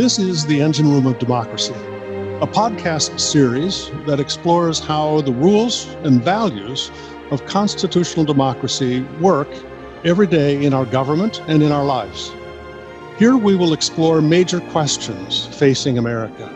This 0.00 0.18
is 0.18 0.46
The 0.46 0.62
Engine 0.62 0.90
Room 0.90 1.04
of 1.04 1.18
Democracy, 1.18 1.74
a 2.40 2.46
podcast 2.46 3.20
series 3.20 3.90
that 4.06 4.18
explores 4.18 4.80
how 4.80 5.20
the 5.20 5.32
rules 5.34 5.88
and 6.04 6.22
values 6.22 6.90
of 7.30 7.44
constitutional 7.44 8.24
democracy 8.24 9.02
work 9.20 9.46
every 10.02 10.26
day 10.26 10.64
in 10.64 10.72
our 10.72 10.86
government 10.86 11.42
and 11.48 11.62
in 11.62 11.70
our 11.70 11.84
lives. 11.84 12.32
Here 13.18 13.36
we 13.36 13.54
will 13.54 13.74
explore 13.74 14.22
major 14.22 14.60
questions 14.72 15.48
facing 15.48 15.98
America. 15.98 16.48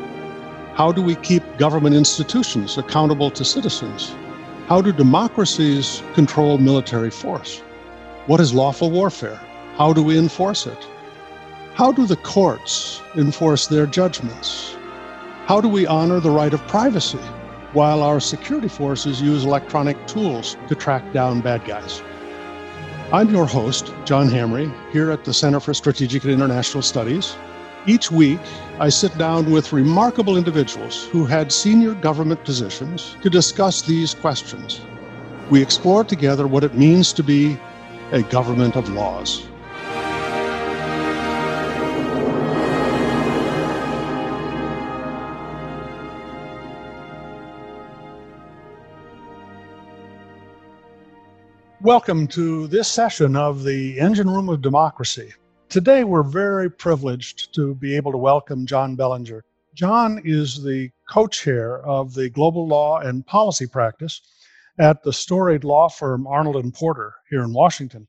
How 0.75 0.91
do 0.91 1.03
we 1.03 1.15
keep 1.17 1.43
government 1.59 1.95
institutions 1.95 2.79
accountable 2.79 3.31
to 3.33 3.45
citizens? 3.45 4.15
How 4.69 4.81
do 4.81 4.91
democracies 4.91 6.03
control 6.15 6.57
military 6.57 7.11
force? 7.11 7.59
What 8.25 8.41
is 8.41 8.55
lawful 8.55 8.91
warfare? 8.91 9.39
How 9.77 9.93
do 9.93 10.03
we 10.03 10.17
enforce 10.17 10.67
it? 10.67 10.89
How 11.75 11.91
do 11.91 12.07
the 12.07 12.15
courts 12.15 13.03
enforce 13.17 13.67
their 13.67 13.85
judgments? 13.85 14.77
How 15.47 15.61
do 15.61 15.69
we 15.69 15.89
honor 15.89 16.21
the 16.21 16.31
right 16.31 16.55
of 16.55 16.65
privacy 16.69 17.19
while 17.73 18.01
our 18.01 18.21
security 18.21 18.69
forces 18.69 19.21
use 19.21 19.45
electronic 19.45 20.07
tools 20.07 20.57
to 20.69 20.77
track 20.77 21.13
down 21.13 21.41
bad 21.41 21.65
guys? 21.65 22.01
I'm 23.13 23.29
your 23.29 23.45
host, 23.45 23.93
John 24.05 24.29
Hamre, 24.29 24.73
here 24.93 25.11
at 25.11 25.25
the 25.25 25.35
Center 25.35 25.59
for 25.59 25.75
Strategic 25.75 26.23
and 26.23 26.33
International 26.33 26.81
Studies. 26.81 27.35
Each 27.87 28.09
week, 28.09 28.39
I 28.79 28.89
sit 28.89 29.19
down 29.19 29.51
with 29.51 29.73
remarkable 29.73 30.37
individuals 30.37 31.07
who 31.07 31.25
had 31.27 31.51
senior 31.51 31.95
government 31.95 32.45
positions 32.45 33.17
to 33.23 33.29
discuss 33.29 33.83
these 33.83 34.15
questions. 34.15 34.81
We 35.51 35.61
explore 35.61 36.05
together 36.05 36.47
what 36.47 36.63
it 36.63 36.77
means 36.77 37.13
to 37.15 37.25
be 37.25 37.59
a 38.13 38.23
government 38.23 38.77
of 38.77 38.89
laws. 38.91 39.49
Welcome 51.85 52.29
to 52.29 52.67
this 52.67 52.91
session 52.91 53.37
of 53.37 53.63
the 53.63 54.01
Engine 54.01 54.31
Room 54.31 54.49
of 54.49 54.63
Democracy. 54.63 55.35
Today, 55.69 56.03
we're 56.03 56.23
very 56.23 56.71
privileged 56.71 57.55
to 57.57 57.75
be 57.75 57.95
able 57.95 58.11
to 58.11 58.17
welcome 58.17 58.65
John 58.65 58.97
Bellinger. 58.97 59.45
John 59.75 60.19
is 60.25 60.63
the 60.63 60.91
co 61.11 61.27
chair 61.27 61.85
of 61.87 62.15
the 62.15 62.31
Global 62.31 62.67
Law 62.67 63.01
and 63.01 63.27
Policy 63.27 63.67
Practice 63.67 64.23
at 64.79 65.03
the 65.03 65.13
storied 65.13 65.63
law 65.63 65.91
firm 65.91 66.27
Arnold 66.27 66.57
and 66.57 66.73
Porter 66.73 67.13
here 67.29 67.43
in 67.43 67.53
Washington. 67.53 68.09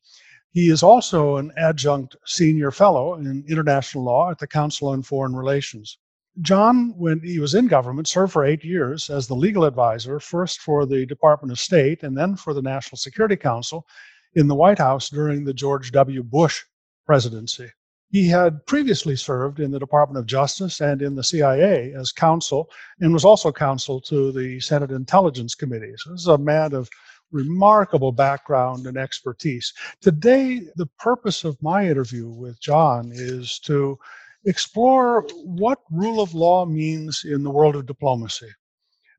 He 0.53 0.69
is 0.69 0.81
also 0.81 1.35
an 1.35 1.51
adjunct 1.57 2.15
senior 2.25 2.71
fellow 2.71 3.15
in 3.15 3.43
international 3.45 4.05
law 4.05 4.31
at 4.31 4.39
the 4.39 4.47
Council 4.47 4.87
on 4.87 5.03
Foreign 5.03 5.35
Relations. 5.35 5.97
John, 6.41 6.93
when 6.97 7.21
he 7.21 7.39
was 7.39 7.55
in 7.55 7.67
government, 7.67 8.07
served 8.07 8.33
for 8.33 8.43
eight 8.43 8.63
years 8.63 9.09
as 9.09 9.27
the 9.27 9.35
legal 9.35 9.63
advisor, 9.63 10.19
first 10.19 10.59
for 10.59 10.85
the 10.85 11.05
Department 11.05 11.51
of 11.51 11.59
State 11.59 12.03
and 12.03 12.17
then 12.17 12.35
for 12.35 12.53
the 12.53 12.61
National 12.61 12.97
Security 12.97 13.37
Council 13.37 13.85
in 14.33 14.47
the 14.47 14.55
White 14.55 14.79
House 14.79 15.09
during 15.09 15.45
the 15.45 15.53
George 15.53 15.91
W. 15.91 16.23
Bush 16.23 16.61
presidency. 17.05 17.69
He 18.11 18.27
had 18.27 18.65
previously 18.65 19.15
served 19.15 19.59
in 19.59 19.71
the 19.71 19.79
Department 19.79 20.19
of 20.19 20.25
Justice 20.25 20.81
and 20.81 21.01
in 21.01 21.15
the 21.15 21.23
CIA 21.23 21.93
as 21.93 22.11
counsel 22.11 22.69
and 22.99 23.13
was 23.13 23.25
also 23.25 23.51
counsel 23.51 24.01
to 24.01 24.31
the 24.31 24.59
Senate 24.59 24.91
Intelligence 24.91 25.55
Committee. 25.55 25.93
So, 25.97 26.11
this 26.11 26.21
is 26.21 26.27
a 26.27 26.37
man 26.37 26.73
of 26.73 26.89
remarkable 27.31 28.11
background 28.11 28.85
and 28.87 28.97
expertise. 28.97 29.73
Today, 30.01 30.61
the 30.75 30.87
purpose 30.99 31.43
of 31.43 31.61
my 31.61 31.87
interview 31.87 32.29
with 32.29 32.59
John 32.59 33.11
is 33.13 33.59
to 33.59 33.97
explore 34.45 35.25
what 35.43 35.79
rule 35.91 36.21
of 36.21 36.33
law 36.33 36.65
means 36.65 37.23
in 37.25 37.43
the 37.43 37.49
world 37.49 37.75
of 37.75 37.85
diplomacy. 37.85 38.49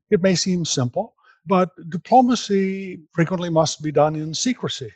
It 0.09 0.21
may 0.21 0.35
seem 0.35 0.65
simple, 0.65 1.15
but 1.45 1.69
diplomacy 1.89 2.99
frequently 3.13 3.49
must 3.49 3.81
be 3.81 3.91
done 3.91 4.15
in 4.15 4.33
secrecy. 4.33 4.91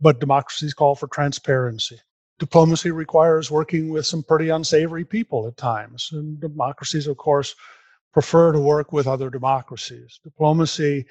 But 0.00 0.20
democracies 0.20 0.74
call 0.74 0.94
for 0.94 1.06
transparency. 1.08 1.98
Diplomacy 2.38 2.90
requires 2.90 3.50
working 3.50 3.90
with 3.90 4.06
some 4.06 4.22
pretty 4.22 4.48
unsavory 4.48 5.04
people 5.04 5.46
at 5.46 5.56
times. 5.56 6.08
And 6.12 6.40
democracies, 6.40 7.06
of 7.06 7.16
course, 7.16 7.54
prefer 8.12 8.52
to 8.52 8.60
work 8.60 8.92
with 8.92 9.06
other 9.06 9.30
democracies. 9.30 10.18
Diplomacy 10.24 11.06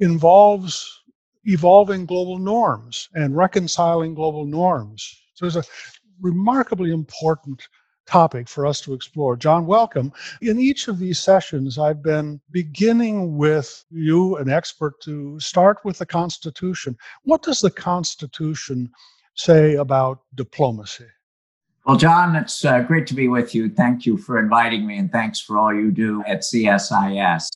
involves 0.00 1.02
evolving 1.44 2.04
global 2.04 2.38
norms 2.38 3.08
and 3.14 3.36
reconciling 3.36 4.14
global 4.14 4.44
norms. 4.44 5.22
So 5.34 5.44
there's 5.46 5.56
a 5.56 5.64
remarkably 6.20 6.90
important 6.92 7.66
topic 8.06 8.48
for 8.48 8.66
us 8.66 8.80
to 8.82 8.94
explore. 8.94 9.36
John, 9.36 9.66
welcome. 9.66 10.12
In 10.40 10.58
each 10.58 10.88
of 10.88 10.98
these 10.98 11.18
sessions, 11.18 11.78
I've 11.78 12.02
been 12.02 12.40
beginning 12.50 13.36
with 13.36 13.84
you, 13.90 14.36
an 14.36 14.48
expert, 14.48 15.00
to 15.02 15.38
start 15.40 15.78
with 15.84 15.98
the 15.98 16.06
Constitution. 16.06 16.96
What 17.24 17.42
does 17.42 17.60
the 17.60 17.70
Constitution 17.70 18.90
say 19.34 19.74
about 19.74 20.20
diplomacy? 20.34 21.06
Well, 21.84 21.96
John, 21.96 22.34
it's 22.34 22.64
uh, 22.64 22.80
great 22.80 23.06
to 23.08 23.14
be 23.14 23.28
with 23.28 23.54
you. 23.54 23.68
Thank 23.68 24.06
you 24.06 24.16
for 24.16 24.40
inviting 24.40 24.86
me, 24.86 24.98
and 24.98 25.10
thanks 25.12 25.38
for 25.38 25.56
all 25.56 25.72
you 25.72 25.92
do 25.92 26.24
at 26.26 26.40
CSIS. 26.40 27.48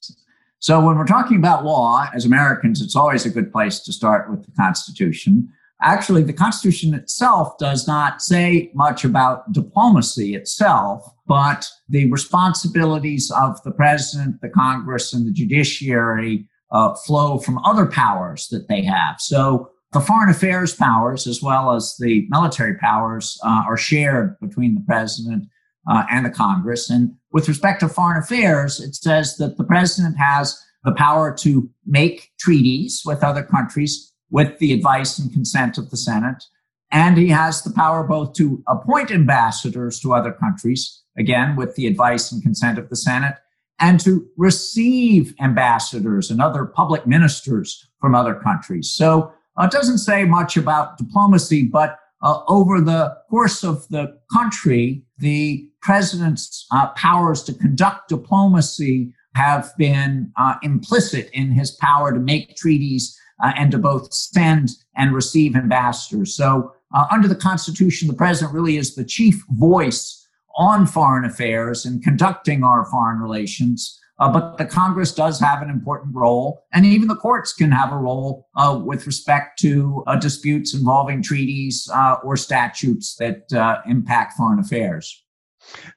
So, 0.60 0.78
when 0.78 0.96
we're 0.96 1.06
talking 1.06 1.38
about 1.38 1.64
law, 1.64 2.06
as 2.14 2.26
Americans, 2.26 2.80
it's 2.80 2.94
always 2.94 3.26
a 3.26 3.30
good 3.30 3.50
place 3.50 3.80
to 3.80 3.92
start 3.92 4.30
with 4.30 4.44
the 4.44 4.52
Constitution. 4.52 5.52
Actually, 5.82 6.22
the 6.22 6.32
Constitution 6.32 6.92
itself 6.94 7.56
does 7.58 7.86
not 7.86 8.20
say 8.20 8.70
much 8.74 9.04
about 9.04 9.50
diplomacy 9.52 10.34
itself, 10.34 11.02
but 11.26 11.68
the 11.88 12.10
responsibilities 12.10 13.30
of 13.30 13.62
the 13.62 13.70
president, 13.70 14.40
the 14.42 14.50
Congress, 14.50 15.14
and 15.14 15.26
the 15.26 15.32
judiciary 15.32 16.46
uh, 16.70 16.94
flow 16.94 17.38
from 17.38 17.58
other 17.64 17.86
powers 17.86 18.48
that 18.48 18.68
they 18.68 18.82
have. 18.82 19.20
So 19.20 19.70
the 19.92 20.00
foreign 20.00 20.28
affairs 20.28 20.74
powers, 20.74 21.26
as 21.26 21.42
well 21.42 21.72
as 21.72 21.96
the 21.98 22.26
military 22.28 22.76
powers, 22.76 23.38
uh, 23.42 23.62
are 23.66 23.76
shared 23.76 24.38
between 24.40 24.74
the 24.74 24.84
president 24.86 25.48
uh, 25.90 26.04
and 26.10 26.26
the 26.26 26.30
Congress. 26.30 26.90
And 26.90 27.12
with 27.32 27.48
respect 27.48 27.80
to 27.80 27.88
foreign 27.88 28.22
affairs, 28.22 28.80
it 28.80 28.94
says 28.94 29.36
that 29.38 29.56
the 29.56 29.64
president 29.64 30.16
has 30.18 30.62
the 30.84 30.92
power 30.92 31.34
to 31.36 31.68
make 31.86 32.30
treaties 32.38 33.02
with 33.04 33.24
other 33.24 33.42
countries 33.42 34.12
with 34.30 34.58
the 34.58 34.72
advice 34.72 35.18
and 35.18 35.32
consent 35.32 35.78
of 35.78 35.90
the 35.90 35.96
Senate. 35.96 36.44
And 36.92 37.16
he 37.16 37.28
has 37.28 37.62
the 37.62 37.72
power 37.72 38.02
both 38.02 38.32
to 38.34 38.62
appoint 38.66 39.10
ambassadors 39.10 40.00
to 40.00 40.12
other 40.12 40.32
countries, 40.32 41.02
again, 41.16 41.56
with 41.56 41.74
the 41.76 41.86
advice 41.86 42.32
and 42.32 42.42
consent 42.42 42.78
of 42.78 42.88
the 42.88 42.96
Senate, 42.96 43.36
and 43.78 44.00
to 44.00 44.26
receive 44.36 45.34
ambassadors 45.40 46.30
and 46.30 46.40
other 46.42 46.66
public 46.66 47.06
ministers 47.06 47.88
from 48.00 48.14
other 48.14 48.34
countries. 48.34 48.92
So 48.92 49.32
uh, 49.58 49.64
it 49.64 49.70
doesn't 49.70 49.98
say 49.98 50.24
much 50.24 50.56
about 50.56 50.98
diplomacy, 50.98 51.64
but 51.64 51.98
uh, 52.22 52.40
over 52.48 52.80
the 52.80 53.16
course 53.30 53.64
of 53.64 53.88
the 53.88 54.18
country, 54.32 55.02
the 55.18 55.68
president's 55.80 56.66
uh, 56.70 56.88
powers 56.88 57.42
to 57.44 57.54
conduct 57.54 58.08
diplomacy 58.08 59.12
have 59.34 59.72
been 59.78 60.32
uh, 60.36 60.56
implicit 60.62 61.30
in 61.32 61.52
his 61.52 61.70
power 61.70 62.12
to 62.12 62.18
make 62.18 62.56
treaties 62.56 63.16
uh, 63.42 63.52
and 63.56 63.70
to 63.70 63.78
both 63.78 64.12
send 64.12 64.70
and 64.96 65.14
receive 65.14 65.56
ambassadors. 65.56 66.34
So, 66.34 66.74
uh, 66.92 67.06
under 67.10 67.28
the 67.28 67.36
Constitution, 67.36 68.08
the 68.08 68.14
president 68.14 68.52
really 68.52 68.76
is 68.76 68.94
the 68.94 69.04
chief 69.04 69.44
voice 69.50 70.26
on 70.56 70.86
foreign 70.86 71.24
affairs 71.24 71.84
and 71.86 72.02
conducting 72.02 72.64
our 72.64 72.84
foreign 72.86 73.20
relations. 73.20 73.96
Uh, 74.18 74.30
but 74.30 74.58
the 74.58 74.66
Congress 74.66 75.14
does 75.14 75.40
have 75.40 75.62
an 75.62 75.70
important 75.70 76.14
role, 76.14 76.66
and 76.74 76.84
even 76.84 77.08
the 77.08 77.16
courts 77.16 77.54
can 77.54 77.72
have 77.72 77.90
a 77.90 77.96
role 77.96 78.48
uh, 78.54 78.78
with 78.84 79.06
respect 79.06 79.58
to 79.58 80.04
uh, 80.06 80.14
disputes 80.16 80.74
involving 80.74 81.22
treaties 81.22 81.88
uh, 81.94 82.16
or 82.22 82.36
statutes 82.36 83.14
that 83.16 83.50
uh, 83.54 83.80
impact 83.86 84.34
foreign 84.34 84.58
affairs. 84.58 85.24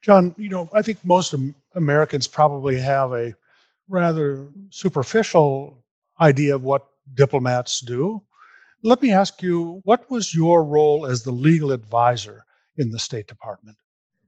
John, 0.01 0.33
you 0.37 0.47
know, 0.47 0.69
I 0.73 0.81
think 0.81 1.03
most 1.03 1.35
Americans 1.75 2.27
probably 2.27 2.79
have 2.79 3.11
a 3.11 3.35
rather 3.89 4.47
superficial 4.69 5.83
idea 6.21 6.55
of 6.55 6.63
what 6.63 6.87
diplomats 7.13 7.81
do. 7.81 8.21
Let 8.81 9.01
me 9.01 9.11
ask 9.11 9.41
you, 9.41 9.81
what 9.83 10.09
was 10.09 10.35
your 10.35 10.63
role 10.63 11.05
as 11.05 11.23
the 11.23 11.31
legal 11.31 11.71
advisor 11.71 12.45
in 12.77 12.91
the 12.91 12.99
State 12.99 13.27
Department? 13.27 13.77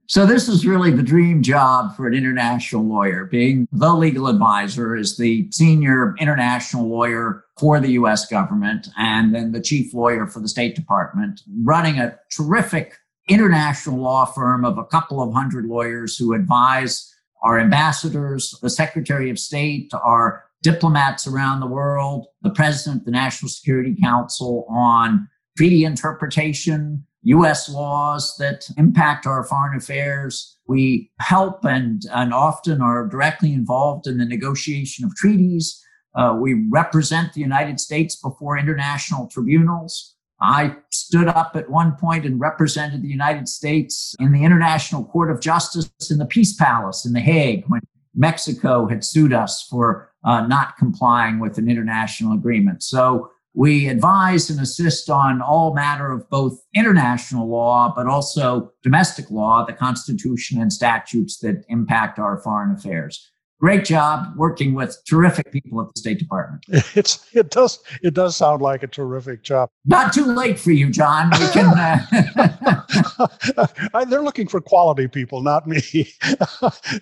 So, 0.08 0.24
this 0.24 0.48
is 0.48 0.64
really 0.64 0.92
the 0.92 1.02
dream 1.02 1.42
job 1.42 1.96
for 1.96 2.06
an 2.06 2.14
international 2.14 2.84
lawyer. 2.84 3.24
Being 3.24 3.66
the 3.72 3.92
legal 3.92 4.28
advisor 4.28 4.94
is 4.94 5.16
the 5.16 5.48
senior 5.50 6.14
international 6.20 6.88
lawyer 6.88 7.44
for 7.58 7.80
the 7.80 7.90
US 7.92 8.24
government 8.24 8.88
and 8.96 9.34
then 9.34 9.50
the 9.50 9.60
chief 9.60 9.92
lawyer 9.92 10.28
for 10.28 10.38
the 10.38 10.48
State 10.48 10.76
Department, 10.76 11.42
running 11.64 11.98
a 11.98 12.16
terrific 12.30 12.94
international 13.28 13.98
law 13.98 14.24
firm 14.24 14.64
of 14.64 14.78
a 14.78 14.84
couple 14.84 15.20
of 15.20 15.34
hundred 15.34 15.64
lawyers 15.66 16.16
who 16.16 16.34
advise 16.34 17.12
our 17.42 17.58
ambassadors, 17.58 18.56
the 18.62 18.70
Secretary 18.70 19.28
of 19.28 19.40
State, 19.40 19.90
our 20.04 20.44
diplomats 20.62 21.26
around 21.26 21.60
the 21.60 21.66
world, 21.66 22.26
the 22.42 22.50
president, 22.50 23.02
of 23.02 23.04
the 23.04 23.10
National 23.10 23.48
Security 23.48 23.94
Council 24.00 24.66
on 24.68 25.28
treaty 25.56 25.84
interpretation, 25.84 27.06
U.S. 27.22 27.68
laws 27.68 28.36
that 28.38 28.68
impact 28.76 29.26
our 29.26 29.44
foreign 29.44 29.76
affairs. 29.76 30.58
We 30.66 31.10
help 31.20 31.64
and, 31.64 32.02
and 32.12 32.32
often 32.32 32.80
are 32.80 33.06
directly 33.06 33.52
involved 33.52 34.06
in 34.06 34.18
the 34.18 34.24
negotiation 34.24 35.04
of 35.04 35.14
treaties. 35.14 35.82
Uh, 36.14 36.36
we 36.40 36.66
represent 36.70 37.32
the 37.32 37.40
United 37.40 37.80
States 37.80 38.16
before 38.16 38.58
international 38.58 39.28
tribunals. 39.28 40.14
I 40.40 40.76
stood 40.90 41.28
up 41.28 41.52
at 41.56 41.70
one 41.70 41.96
point 41.96 42.26
and 42.26 42.38
represented 42.38 43.02
the 43.02 43.08
United 43.08 43.48
States 43.48 44.14
in 44.20 44.32
the 44.32 44.44
International 44.44 45.04
Court 45.04 45.30
of 45.30 45.40
Justice 45.40 45.90
in 46.10 46.18
the 46.18 46.26
Peace 46.26 46.54
Palace 46.54 47.06
in 47.06 47.12
The 47.12 47.20
Hague 47.20 47.64
when 47.68 47.80
Mexico 48.14 48.86
had 48.86 49.04
sued 49.04 49.32
us 49.32 49.66
for 49.68 50.10
uh, 50.26 50.46
not 50.46 50.76
complying 50.76 51.38
with 51.38 51.56
an 51.56 51.70
international 51.70 52.34
agreement. 52.34 52.82
So 52.82 53.30
we 53.54 53.88
advise 53.88 54.50
and 54.50 54.60
assist 54.60 55.08
on 55.08 55.40
all 55.40 55.72
matter 55.72 56.12
of 56.12 56.28
both 56.28 56.60
international 56.74 57.48
law, 57.48 57.90
but 57.96 58.06
also 58.06 58.70
domestic 58.82 59.30
law, 59.30 59.64
the 59.64 59.72
Constitution 59.72 60.60
and 60.60 60.70
statutes 60.70 61.38
that 61.38 61.64
impact 61.68 62.18
our 62.18 62.36
foreign 62.38 62.74
affairs 62.74 63.30
great 63.60 63.84
job 63.84 64.32
working 64.36 64.74
with 64.74 64.96
terrific 65.08 65.50
people 65.50 65.80
at 65.80 65.92
the 65.94 66.00
State 66.00 66.18
Department. 66.18 66.64
It's 66.94 67.26
it 67.34 67.50
does 67.50 67.80
it 68.02 68.14
does 68.14 68.36
sound 68.36 68.62
like 68.62 68.82
a 68.82 68.86
terrific 68.86 69.42
job. 69.42 69.70
Not 69.84 70.12
too 70.12 70.24
late 70.24 70.58
for 70.58 70.72
you, 70.72 70.90
John. 70.90 71.30
We 71.30 71.48
can. 71.48 71.78
Uh... 71.78 74.04
They're 74.08 74.22
looking 74.22 74.48
for 74.48 74.60
quality 74.60 75.08
people, 75.08 75.42
not 75.42 75.66
me. 75.66 75.82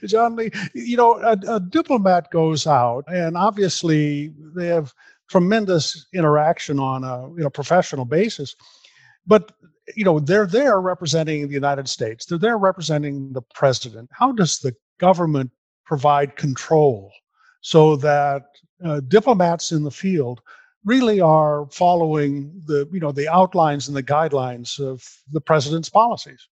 John 0.06 0.36
Lee, 0.36 0.50
you 0.74 0.96
know, 0.96 1.20
a, 1.20 1.38
a 1.48 1.60
diplomat 1.60 2.30
goes 2.30 2.66
out, 2.66 3.04
and 3.08 3.36
obviously 3.36 4.32
they 4.56 4.66
have 4.66 4.92
tremendous 5.28 6.06
interaction 6.14 6.78
on 6.78 7.04
a 7.04 7.28
you 7.30 7.42
know 7.42 7.50
professional 7.50 8.04
basis, 8.04 8.54
but 9.26 9.52
you 9.96 10.04
know 10.04 10.18
they're 10.18 10.46
there 10.46 10.80
representing 10.80 11.46
the 11.46 11.54
United 11.54 11.88
States. 11.88 12.26
They're 12.26 12.38
there 12.38 12.58
representing 12.58 13.32
the 13.32 13.42
president. 13.54 14.10
How 14.12 14.32
does 14.32 14.58
the 14.58 14.74
government 14.98 15.50
provide 15.84 16.36
control 16.36 17.12
so 17.60 17.96
that 17.96 18.44
uh, 18.84 19.00
diplomats 19.08 19.72
in 19.72 19.82
the 19.82 19.90
field 19.90 20.40
really 20.84 21.20
are 21.20 21.66
following 21.70 22.52
the 22.66 22.88
you 22.92 23.00
know 23.00 23.12
the 23.12 23.28
outlines 23.28 23.88
and 23.88 23.96
the 23.96 24.02
guidelines 24.02 24.78
of 24.78 25.02
the 25.32 25.40
president's 25.40 25.88
policies. 25.88 26.46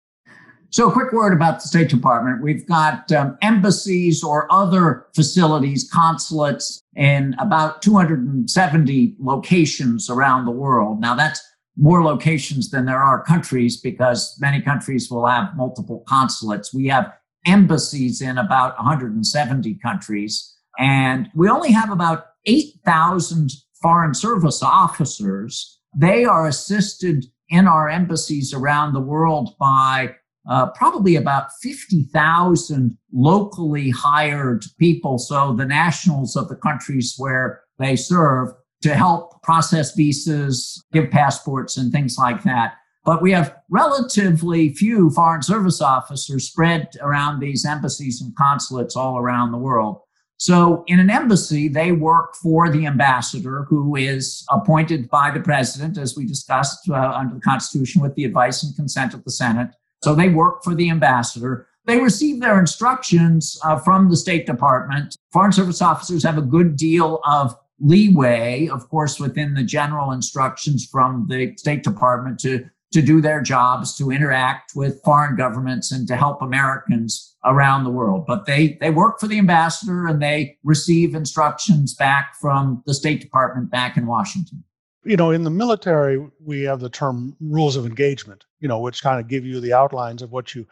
So 0.71 0.89
a 0.89 0.93
quick 0.93 1.13
word 1.13 1.35
about 1.35 1.61
the 1.61 1.69
state 1.69 1.91
department. 1.91 2.43
We've 2.43 2.67
got 2.67 3.13
um, 3.13 3.37
embassies 3.43 4.25
or 4.25 4.51
other 4.51 5.07
facilities 5.15 5.87
consulates 5.93 6.83
in 6.97 7.35
about 7.39 7.83
270 7.83 9.17
locations 9.21 10.09
around 10.09 10.47
the 10.47 10.51
world. 10.51 10.99
Now 10.99 11.15
that's 11.15 11.43
more 11.77 12.03
locations 12.03 12.71
than 12.71 12.87
there 12.87 13.03
are 13.03 13.23
countries 13.23 13.79
because 13.79 14.35
many 14.41 14.63
countries 14.63 15.11
will 15.11 15.27
have 15.27 15.55
multiple 15.57 16.05
consulates. 16.09 16.73
We 16.73 16.87
have 16.87 17.13
embassies 17.47 18.21
in 18.21 18.39
about 18.39 18.77
170 18.77 19.75
countries. 19.83 20.57
And 20.79 21.29
we 21.35 21.49
only 21.49 21.73
have 21.73 21.91
about 21.91 22.27
8,000 22.47 23.51
Foreign 23.81 24.15
Service 24.15 24.63
officers. 24.63 25.81
They 25.97 26.25
are 26.25 26.47
assisted 26.47 27.27
in 27.49 27.67
our 27.67 27.89
embassies 27.89 28.55
around 28.55 28.93
the 28.93 29.01
world 29.01 29.55
by 29.59 30.15
uh, 30.49 30.71
probably 30.71 31.17
about 31.17 31.53
50,000 31.61 32.97
locally 33.13 33.91
hired 33.91 34.65
people. 34.79 35.19
So 35.19 35.55
the 35.55 35.67
nationals 35.67 36.35
of 36.35 36.49
the 36.49 36.57
countries 36.57 37.15
where 37.17 37.63
they 37.79 37.95
serve 37.95 38.49
to 38.83 38.95
help 38.95 39.41
process 39.43 39.95
visas, 39.95 40.83
give 40.93 41.11
passports, 41.11 41.77
and 41.77 41.93
things 41.93 42.17
like 42.19 42.43
that. 42.43 42.75
But 43.05 43.21
we 43.21 43.33
have 43.33 43.57
relatively 43.69 44.73
few 44.75 45.11
Foreign 45.11 45.43
Service 45.43 45.81
officers 45.81 46.49
spread 46.49 46.91
around 47.01 47.41
these 47.41 47.65
embassies 47.65 48.21
and 48.21 48.35
consulates 48.37 48.97
all 48.97 49.19
around 49.19 49.51
the 49.51 49.59
world. 49.59 50.01
So, 50.37 50.83
in 50.89 50.99
an 50.99 51.11
embassy, 51.11 51.69
they 51.69 51.93
work 51.93 52.35
for 52.35 52.69
the 52.69 52.85
ambassador, 52.87 53.65
who 53.69 53.95
is 53.95 54.45
appointed 54.51 55.09
by 55.09 55.31
the 55.31 55.39
president, 55.39 55.97
as 55.99 56.17
we 56.17 56.27
discussed 56.27 56.89
uh, 56.91 56.95
under 56.95 57.37
the 57.37 57.41
Constitution, 57.41 58.03
with 58.03 58.17
the 58.17 58.25
advice 58.25 58.65
and 58.65 58.75
consent 58.75 59.15
of 59.15 59.23
the 59.23 59.31
Senate. 59.31 59.71
So, 60.03 60.17
they 60.17 60.29
work 60.29 60.65
for 60.65 60.75
the 60.75 60.91
ambassador. 60.91 61.69
They 61.87 62.01
receive 62.01 62.41
their 62.41 62.59
instructions 62.59 63.59
uh, 63.65 63.79
from 63.79 64.11
the 64.11 64.17
State 64.17 64.47
Department. 64.47 65.17
Foreign 65.33 65.53
Service 65.53 65.81
officers 65.81 66.25
have 66.25 66.39
a 66.39 66.43
good 66.43 66.77
deal 66.77 67.21
of 67.25 67.57
leeway, 67.79 68.69
of 68.69 68.89
course, 68.89 69.21
within 69.21 69.55
the 69.55 69.65
general 69.65 70.13
instructions 70.13 70.87
from 70.87 71.27
the 71.29 71.55
State 71.57 71.83
Department 71.83 72.41
to 72.41 72.69
to 72.93 73.03
do 73.03 73.21
their 73.21 73.41
jobs, 73.41 73.97
to 73.97 74.11
interact 74.11 74.73
with 74.75 75.03
foreign 75.05 75.37
governments 75.37 75.91
and 75.91 76.07
to 76.09 76.17
help 76.17 76.43
Americans 76.43 77.37
around 77.45 77.85
the 77.85 77.91
world. 77.91 78.25
But 78.27 78.47
they, 78.47 78.79
they 78.81 78.91
work 78.91 79.19
for 79.19 79.27
the 79.27 79.39
ambassador 79.39 80.07
and 80.07 80.23
they 80.23 80.59
receive 80.63 81.15
instructions 81.15 81.95
back 81.95 82.35
from 82.41 82.83
the 82.87 82.95
State 82.95 83.21
Department 83.21 83.71
back 83.71 83.97
in 83.97 84.07
Washington. 84.07 84.63
You 85.05 85.17
know, 85.17 85.33
in 85.33 85.43
the 85.43 85.51
military, 85.51 86.25
we 86.45 86.63
have 86.63 86.81
the 86.81 86.89
term 86.89 87.37
rules 87.41 87.77
of 87.77 87.87
engagement, 87.87 88.45
you 88.61 88.69
know, 88.69 88.79
which 88.79 89.03
kind 89.03 89.19
of 89.19 89.27
give 89.27 89.45
you 89.45 89.59
the 89.59 89.73
outlines 89.73 90.23
of 90.23 90.31
what 90.31 90.55
you 90.55 90.67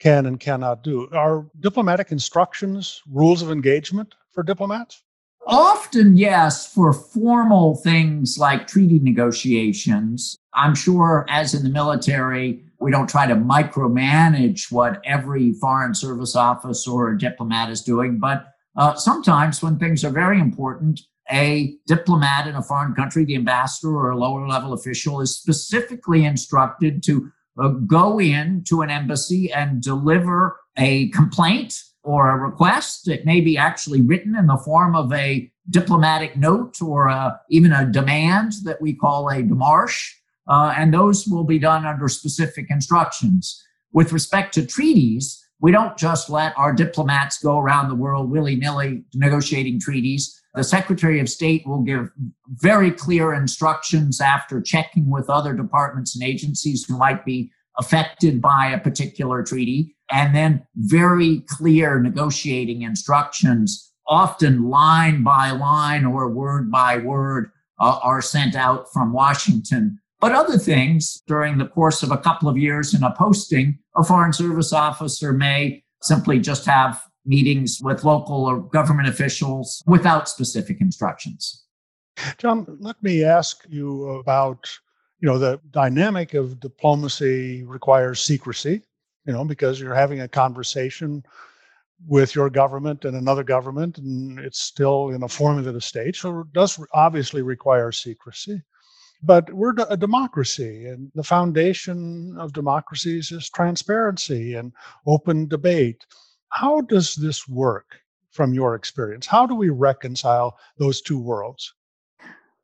can 0.00 0.26
and 0.26 0.40
cannot 0.40 0.82
do. 0.82 1.08
Are 1.12 1.46
diplomatic 1.60 2.10
instructions 2.10 3.02
rules 3.08 3.42
of 3.42 3.50
engagement 3.50 4.14
for 4.32 4.42
diplomats? 4.42 5.02
Often, 5.46 6.16
yes, 6.16 6.66
for 6.66 6.92
formal 6.92 7.76
things 7.76 8.36
like 8.36 8.66
treaty 8.66 8.98
negotiations. 8.98 10.36
I'm 10.54 10.74
sure, 10.74 11.24
as 11.28 11.54
in 11.54 11.62
the 11.62 11.70
military, 11.70 12.64
we 12.80 12.90
don't 12.90 13.08
try 13.08 13.28
to 13.28 13.36
micromanage 13.36 14.72
what 14.72 15.00
every 15.04 15.52
foreign 15.52 15.94
service 15.94 16.34
office 16.34 16.88
or 16.88 17.14
diplomat 17.14 17.70
is 17.70 17.82
doing. 17.82 18.18
But 18.18 18.48
uh, 18.76 18.96
sometimes, 18.96 19.62
when 19.62 19.78
things 19.78 20.04
are 20.04 20.10
very 20.10 20.40
important, 20.40 21.02
a 21.30 21.76
diplomat 21.86 22.48
in 22.48 22.56
a 22.56 22.62
foreign 22.62 22.94
country, 22.94 23.24
the 23.24 23.36
ambassador 23.36 23.94
or 23.96 24.10
a 24.10 24.18
lower 24.18 24.48
level 24.48 24.72
official, 24.72 25.20
is 25.20 25.36
specifically 25.36 26.24
instructed 26.24 27.04
to 27.04 27.30
uh, 27.58 27.68
go 27.68 28.20
in 28.20 28.64
to 28.64 28.82
an 28.82 28.90
embassy 28.90 29.52
and 29.52 29.80
deliver 29.80 30.58
a 30.76 31.08
complaint 31.10 31.82
or 32.06 32.30
a 32.30 32.38
request. 32.38 33.08
It 33.08 33.26
may 33.26 33.40
be 33.40 33.58
actually 33.58 34.00
written 34.00 34.36
in 34.36 34.46
the 34.46 34.56
form 34.56 34.94
of 34.94 35.12
a 35.12 35.50
diplomatic 35.68 36.36
note 36.36 36.80
or 36.80 37.08
a, 37.08 37.14
uh, 37.14 37.36
even 37.50 37.72
a 37.72 37.90
demand 37.90 38.52
that 38.62 38.80
we 38.80 38.94
call 38.94 39.28
a 39.28 39.42
demarche. 39.42 40.12
Uh, 40.48 40.72
and 40.76 40.94
those 40.94 41.26
will 41.26 41.42
be 41.42 41.58
done 41.58 41.84
under 41.84 42.08
specific 42.08 42.66
instructions. 42.70 43.60
With 43.92 44.12
respect 44.12 44.54
to 44.54 44.64
treaties, 44.64 45.44
we 45.60 45.72
don't 45.72 45.96
just 45.96 46.30
let 46.30 46.56
our 46.56 46.72
diplomats 46.72 47.38
go 47.38 47.58
around 47.58 47.88
the 47.88 47.96
world 47.96 48.30
willy 48.30 48.54
nilly 48.54 49.02
negotiating 49.14 49.80
treaties. 49.80 50.40
The 50.54 50.62
Secretary 50.62 51.18
of 51.18 51.28
State 51.28 51.66
will 51.66 51.82
give 51.82 52.10
very 52.48 52.92
clear 52.92 53.34
instructions 53.34 54.20
after 54.20 54.60
checking 54.60 55.10
with 55.10 55.28
other 55.28 55.54
departments 55.54 56.14
and 56.14 56.26
agencies 56.26 56.84
who 56.84 56.96
might 56.96 57.24
be 57.24 57.50
affected 57.78 58.40
by 58.40 58.68
a 58.68 58.80
particular 58.80 59.42
treaty, 59.42 59.95
and 60.10 60.34
then 60.34 60.66
very 60.76 61.40
clear 61.48 62.00
negotiating 62.00 62.82
instructions, 62.82 63.92
often 64.06 64.70
line 64.70 65.22
by 65.22 65.50
line 65.50 66.04
or 66.04 66.28
word 66.28 66.70
by 66.70 66.98
word, 66.98 67.50
uh, 67.80 67.98
are 68.02 68.22
sent 68.22 68.54
out 68.54 68.92
from 68.92 69.12
Washington. 69.12 69.98
But 70.20 70.32
other 70.32 70.58
things 70.58 71.22
during 71.26 71.58
the 71.58 71.66
course 71.66 72.02
of 72.02 72.10
a 72.10 72.18
couple 72.18 72.48
of 72.48 72.56
years 72.56 72.94
in 72.94 73.02
a 73.02 73.14
posting, 73.14 73.78
a 73.96 74.04
Foreign 74.04 74.32
Service 74.32 74.72
officer 74.72 75.32
may 75.32 75.84
simply 76.02 76.38
just 76.38 76.64
have 76.66 77.02
meetings 77.26 77.80
with 77.82 78.04
local 78.04 78.46
or 78.46 78.60
government 78.60 79.08
officials 79.08 79.82
without 79.86 80.28
specific 80.28 80.80
instructions. 80.80 81.64
John, 82.38 82.66
let 82.80 83.02
me 83.02 83.24
ask 83.24 83.64
you 83.68 84.08
about 84.10 84.70
you 85.20 85.26
know 85.26 85.38
the 85.38 85.60
dynamic 85.70 86.34
of 86.34 86.60
diplomacy 86.60 87.64
requires 87.64 88.22
secrecy 88.22 88.82
you 89.26 89.32
know 89.32 89.44
because 89.44 89.80
you're 89.80 89.94
having 89.94 90.20
a 90.20 90.28
conversation 90.28 91.22
with 92.06 92.34
your 92.34 92.50
government 92.50 93.04
and 93.04 93.16
another 93.16 93.42
government 93.42 93.98
and 93.98 94.38
it's 94.38 94.60
still 94.60 95.10
in 95.10 95.22
a 95.22 95.28
formulated 95.28 95.82
state 95.82 96.14
so 96.14 96.40
it 96.40 96.52
does 96.52 96.78
obviously 96.92 97.42
require 97.42 97.90
secrecy. 97.90 98.62
But 99.22 99.50
we're 99.52 99.74
a 99.88 99.96
democracy 99.96 100.86
and 100.86 101.10
the 101.14 101.22
foundation 101.22 102.36
of 102.38 102.52
democracies 102.52 103.32
is 103.32 103.48
transparency 103.48 104.54
and 104.54 104.72
open 105.06 105.48
debate. 105.48 106.04
How 106.50 106.82
does 106.82 107.14
this 107.14 107.48
work 107.48 107.86
from 108.30 108.52
your 108.52 108.74
experience? 108.74 109.26
How 109.26 109.46
do 109.46 109.54
we 109.54 109.70
reconcile 109.70 110.58
those 110.76 111.00
two 111.00 111.18
worlds 111.18 111.72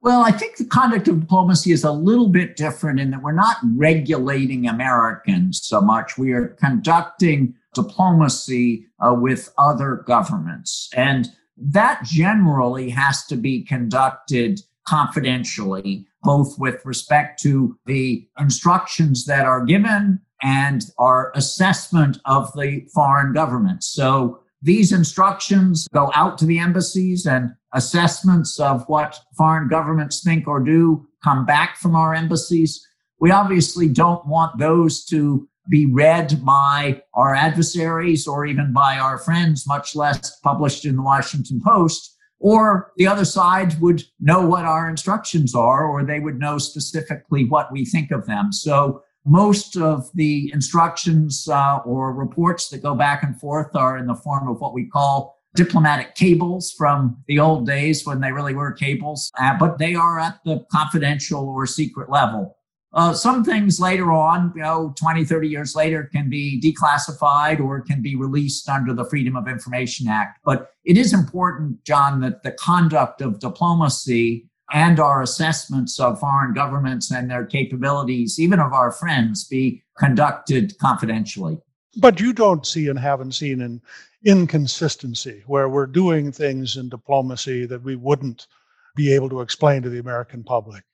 well, 0.02 0.22
I 0.22 0.32
think 0.32 0.56
the 0.56 0.64
conduct 0.64 1.06
of 1.06 1.20
diplomacy 1.20 1.70
is 1.70 1.84
a 1.84 1.92
little 1.92 2.28
bit 2.28 2.56
different 2.56 2.98
in 2.98 3.12
that 3.12 3.22
we're 3.22 3.30
not 3.30 3.56
regulating 3.76 4.66
Americans 4.66 5.60
so 5.62 5.80
much. 5.80 6.18
We 6.18 6.32
are 6.32 6.48
conducting 6.48 7.54
diplomacy 7.72 8.86
uh, 8.98 9.14
with 9.14 9.52
other 9.58 10.02
governments. 10.06 10.90
And 10.96 11.28
that 11.56 12.02
generally 12.02 12.90
has 12.90 13.24
to 13.26 13.36
be 13.36 13.62
conducted 13.62 14.60
confidentially, 14.88 16.04
both 16.24 16.58
with 16.58 16.84
respect 16.84 17.40
to 17.42 17.78
the 17.86 18.26
instructions 18.40 19.24
that 19.26 19.46
are 19.46 19.64
given 19.64 20.20
and 20.42 20.82
our 20.98 21.30
assessment 21.36 22.18
of 22.24 22.52
the 22.54 22.88
foreign 22.92 23.32
governments. 23.32 23.86
So 23.86 24.40
these 24.60 24.92
instructions 24.92 25.86
go 25.92 26.10
out 26.12 26.38
to 26.38 26.44
the 26.44 26.58
embassies 26.58 27.24
and 27.24 27.52
assessments 27.74 28.60
of 28.60 28.84
what 28.88 29.18
foreign 29.36 29.68
governments 29.68 30.22
think 30.22 30.46
or 30.46 30.60
do 30.60 31.06
come 31.22 31.46
back 31.46 31.76
from 31.76 31.94
our 31.94 32.14
embassies. 32.14 32.86
We 33.20 33.30
obviously 33.30 33.88
don't 33.88 34.26
want 34.26 34.58
those 34.58 35.04
to 35.06 35.48
be 35.68 35.86
read 35.86 36.44
by 36.44 37.02
our 37.14 37.34
adversaries 37.34 38.26
or 38.26 38.46
even 38.46 38.72
by 38.72 38.98
our 38.98 39.18
friends, 39.18 39.66
much 39.66 39.94
less 39.94 40.38
published 40.40 40.84
in 40.84 40.96
the 40.96 41.02
Washington 41.02 41.60
Post. 41.64 42.16
Or 42.40 42.90
the 42.96 43.06
other 43.06 43.24
side 43.24 43.80
would 43.80 44.02
know 44.18 44.44
what 44.44 44.64
our 44.64 44.90
instructions 44.90 45.54
are, 45.54 45.86
or 45.86 46.04
they 46.04 46.18
would 46.18 46.40
know 46.40 46.58
specifically 46.58 47.44
what 47.44 47.70
we 47.70 47.84
think 47.84 48.10
of 48.10 48.26
them. 48.26 48.52
So 48.52 49.04
most 49.24 49.76
of 49.76 50.10
the 50.14 50.50
instructions 50.52 51.48
uh, 51.48 51.78
or 51.84 52.12
reports 52.12 52.68
that 52.70 52.82
go 52.82 52.96
back 52.96 53.22
and 53.22 53.38
forth 53.38 53.76
are 53.76 53.96
in 53.96 54.06
the 54.08 54.16
form 54.16 54.48
of 54.48 54.60
what 54.60 54.74
we 54.74 54.86
call 54.86 55.38
diplomatic 55.54 56.14
cables 56.14 56.72
from 56.72 57.16
the 57.28 57.38
old 57.38 57.66
days 57.66 58.06
when 58.06 58.20
they 58.20 58.32
really 58.32 58.54
were 58.54 58.72
cables, 58.72 59.30
uh, 59.38 59.54
but 59.58 59.78
they 59.78 59.94
are 59.94 60.18
at 60.18 60.38
the 60.44 60.64
confidential 60.70 61.48
or 61.48 61.66
secret 61.66 62.10
level. 62.10 62.56
Uh, 62.94 63.14
some 63.14 63.42
things 63.42 63.80
later 63.80 64.12
on, 64.12 64.52
you 64.54 64.60
know, 64.60 64.92
20, 64.98 65.24
30 65.24 65.48
years 65.48 65.74
later, 65.74 66.10
can 66.12 66.28
be 66.28 66.60
declassified 66.60 67.58
or 67.58 67.80
can 67.80 68.02
be 68.02 68.16
released 68.16 68.68
under 68.68 68.92
the 68.92 69.04
Freedom 69.06 69.34
of 69.34 69.48
Information 69.48 70.08
Act. 70.08 70.38
But 70.44 70.72
it 70.84 70.98
is 70.98 71.14
important, 71.14 71.82
John, 71.84 72.20
that 72.20 72.42
the 72.42 72.52
conduct 72.52 73.22
of 73.22 73.38
diplomacy 73.38 74.50
and 74.72 75.00
our 75.00 75.22
assessments 75.22 75.98
of 75.98 76.20
foreign 76.20 76.52
governments 76.52 77.10
and 77.10 77.30
their 77.30 77.46
capabilities, 77.46 78.38
even 78.38 78.60
of 78.60 78.72
our 78.72 78.92
friends, 78.92 79.44
be 79.44 79.82
conducted 79.98 80.76
confidentially. 80.78 81.58
But 81.96 82.20
you 82.20 82.32
don't 82.32 82.66
see 82.66 82.88
and 82.88 82.98
haven't 82.98 83.32
seen 83.32 83.60
an 83.60 83.82
inconsistency 84.24 85.42
where 85.46 85.68
we're 85.68 85.86
doing 85.86 86.32
things 86.32 86.76
in 86.76 86.88
diplomacy 86.88 87.66
that 87.66 87.82
we 87.82 87.96
wouldn't 87.96 88.46
be 88.94 89.12
able 89.12 89.28
to 89.28 89.40
explain 89.40 89.82
to 89.82 89.90
the 89.90 89.98
American 89.98 90.44
public. 90.44 90.84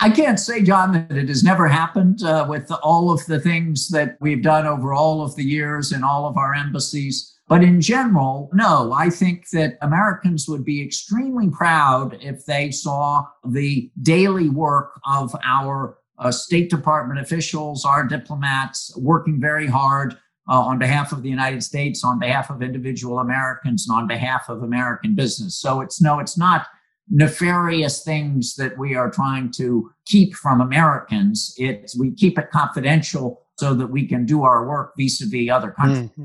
I 0.00 0.10
can't 0.10 0.40
say, 0.40 0.62
John, 0.62 0.92
that 0.92 1.16
it 1.16 1.28
has 1.28 1.44
never 1.44 1.68
happened 1.68 2.22
uh, 2.24 2.46
with 2.48 2.70
all 2.82 3.12
of 3.12 3.24
the 3.26 3.38
things 3.38 3.88
that 3.90 4.16
we've 4.20 4.42
done 4.42 4.66
over 4.66 4.94
all 4.94 5.22
of 5.22 5.36
the 5.36 5.44
years 5.44 5.92
in 5.92 6.02
all 6.02 6.26
of 6.26 6.36
our 6.36 6.54
embassies. 6.54 7.32
But 7.46 7.62
in 7.62 7.80
general, 7.80 8.50
no, 8.52 8.92
I 8.92 9.10
think 9.10 9.50
that 9.50 9.76
Americans 9.82 10.48
would 10.48 10.64
be 10.64 10.82
extremely 10.82 11.50
proud 11.50 12.16
if 12.20 12.46
they 12.46 12.70
saw 12.70 13.26
the 13.44 13.90
daily 14.02 14.48
work 14.48 14.98
of 15.06 15.36
our 15.44 15.98
uh, 16.18 16.32
State 16.32 16.70
Department 16.70 17.20
officials, 17.20 17.84
our 17.84 18.06
diplomats 18.06 18.96
working 18.96 19.40
very 19.40 19.66
hard 19.66 20.16
uh, 20.48 20.60
on 20.60 20.78
behalf 20.78 21.12
of 21.12 21.22
the 21.22 21.28
United 21.28 21.62
States, 21.62 22.04
on 22.04 22.18
behalf 22.18 22.50
of 22.50 22.62
individual 22.62 23.18
Americans, 23.18 23.86
and 23.88 23.96
on 23.96 24.06
behalf 24.06 24.48
of 24.48 24.62
American 24.62 25.14
business. 25.14 25.56
So 25.56 25.80
it's 25.80 26.00
no, 26.00 26.18
it's 26.18 26.38
not 26.38 26.66
nefarious 27.10 28.02
things 28.04 28.54
that 28.56 28.76
we 28.78 28.94
are 28.94 29.10
trying 29.10 29.50
to 29.52 29.90
keep 30.06 30.34
from 30.34 30.60
Americans. 30.60 31.54
It's 31.58 31.96
we 31.96 32.12
keep 32.12 32.38
it 32.38 32.50
confidential 32.50 33.42
so 33.56 33.74
that 33.74 33.86
we 33.86 34.06
can 34.06 34.24
do 34.26 34.42
our 34.42 34.66
work 34.66 34.94
vis-a-vis 34.96 35.50
other 35.50 35.70
countries. 35.70 36.10
Mm-hmm. 36.10 36.24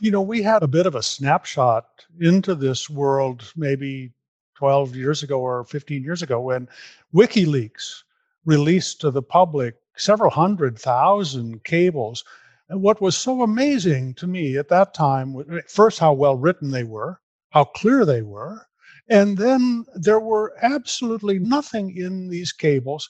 You 0.00 0.10
know, 0.10 0.22
we 0.22 0.42
had 0.42 0.62
a 0.62 0.68
bit 0.68 0.86
of 0.86 0.94
a 0.94 1.02
snapshot 1.02 1.86
into 2.20 2.54
this 2.54 2.90
world 2.90 3.52
maybe 3.56 4.12
12 4.56 4.96
years 4.96 5.22
ago 5.22 5.40
or 5.40 5.64
15 5.64 6.02
years 6.02 6.22
ago 6.22 6.40
when 6.40 6.68
WikiLeaks 7.14 8.02
released 8.44 9.00
to 9.02 9.10
the 9.10 9.22
public 9.22 9.76
several 9.96 10.30
hundred 10.30 10.78
thousand 10.78 11.62
cables. 11.64 12.24
And 12.68 12.82
what 12.82 13.00
was 13.00 13.16
so 13.16 13.42
amazing 13.42 14.14
to 14.14 14.26
me 14.26 14.56
at 14.56 14.68
that 14.68 14.92
time, 14.92 15.36
eh, 15.52 15.60
first, 15.68 15.98
how 15.98 16.12
well 16.12 16.36
written 16.36 16.70
they 16.70 16.84
were, 16.84 17.20
how 17.50 17.64
clear 17.64 18.04
they 18.04 18.22
were, 18.22 18.66
and 19.08 19.38
then 19.38 19.84
there 19.94 20.18
were 20.18 20.54
absolutely 20.62 21.38
nothing 21.38 21.96
in 21.96 22.28
these 22.28 22.52
cables 22.52 23.08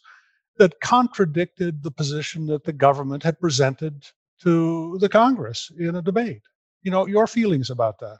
that 0.58 0.80
contradicted 0.80 1.82
the 1.82 1.90
position 1.90 2.46
that 2.46 2.64
the 2.64 2.72
government 2.72 3.22
had 3.22 3.40
presented 3.40 4.06
to 4.42 4.98
the 5.00 5.08
Congress 5.08 5.70
in 5.78 5.96
a 5.96 6.02
debate. 6.02 6.42
You 6.82 6.90
know, 6.90 7.06
your 7.06 7.26
feelings 7.26 7.70
about 7.70 7.98
that. 8.00 8.18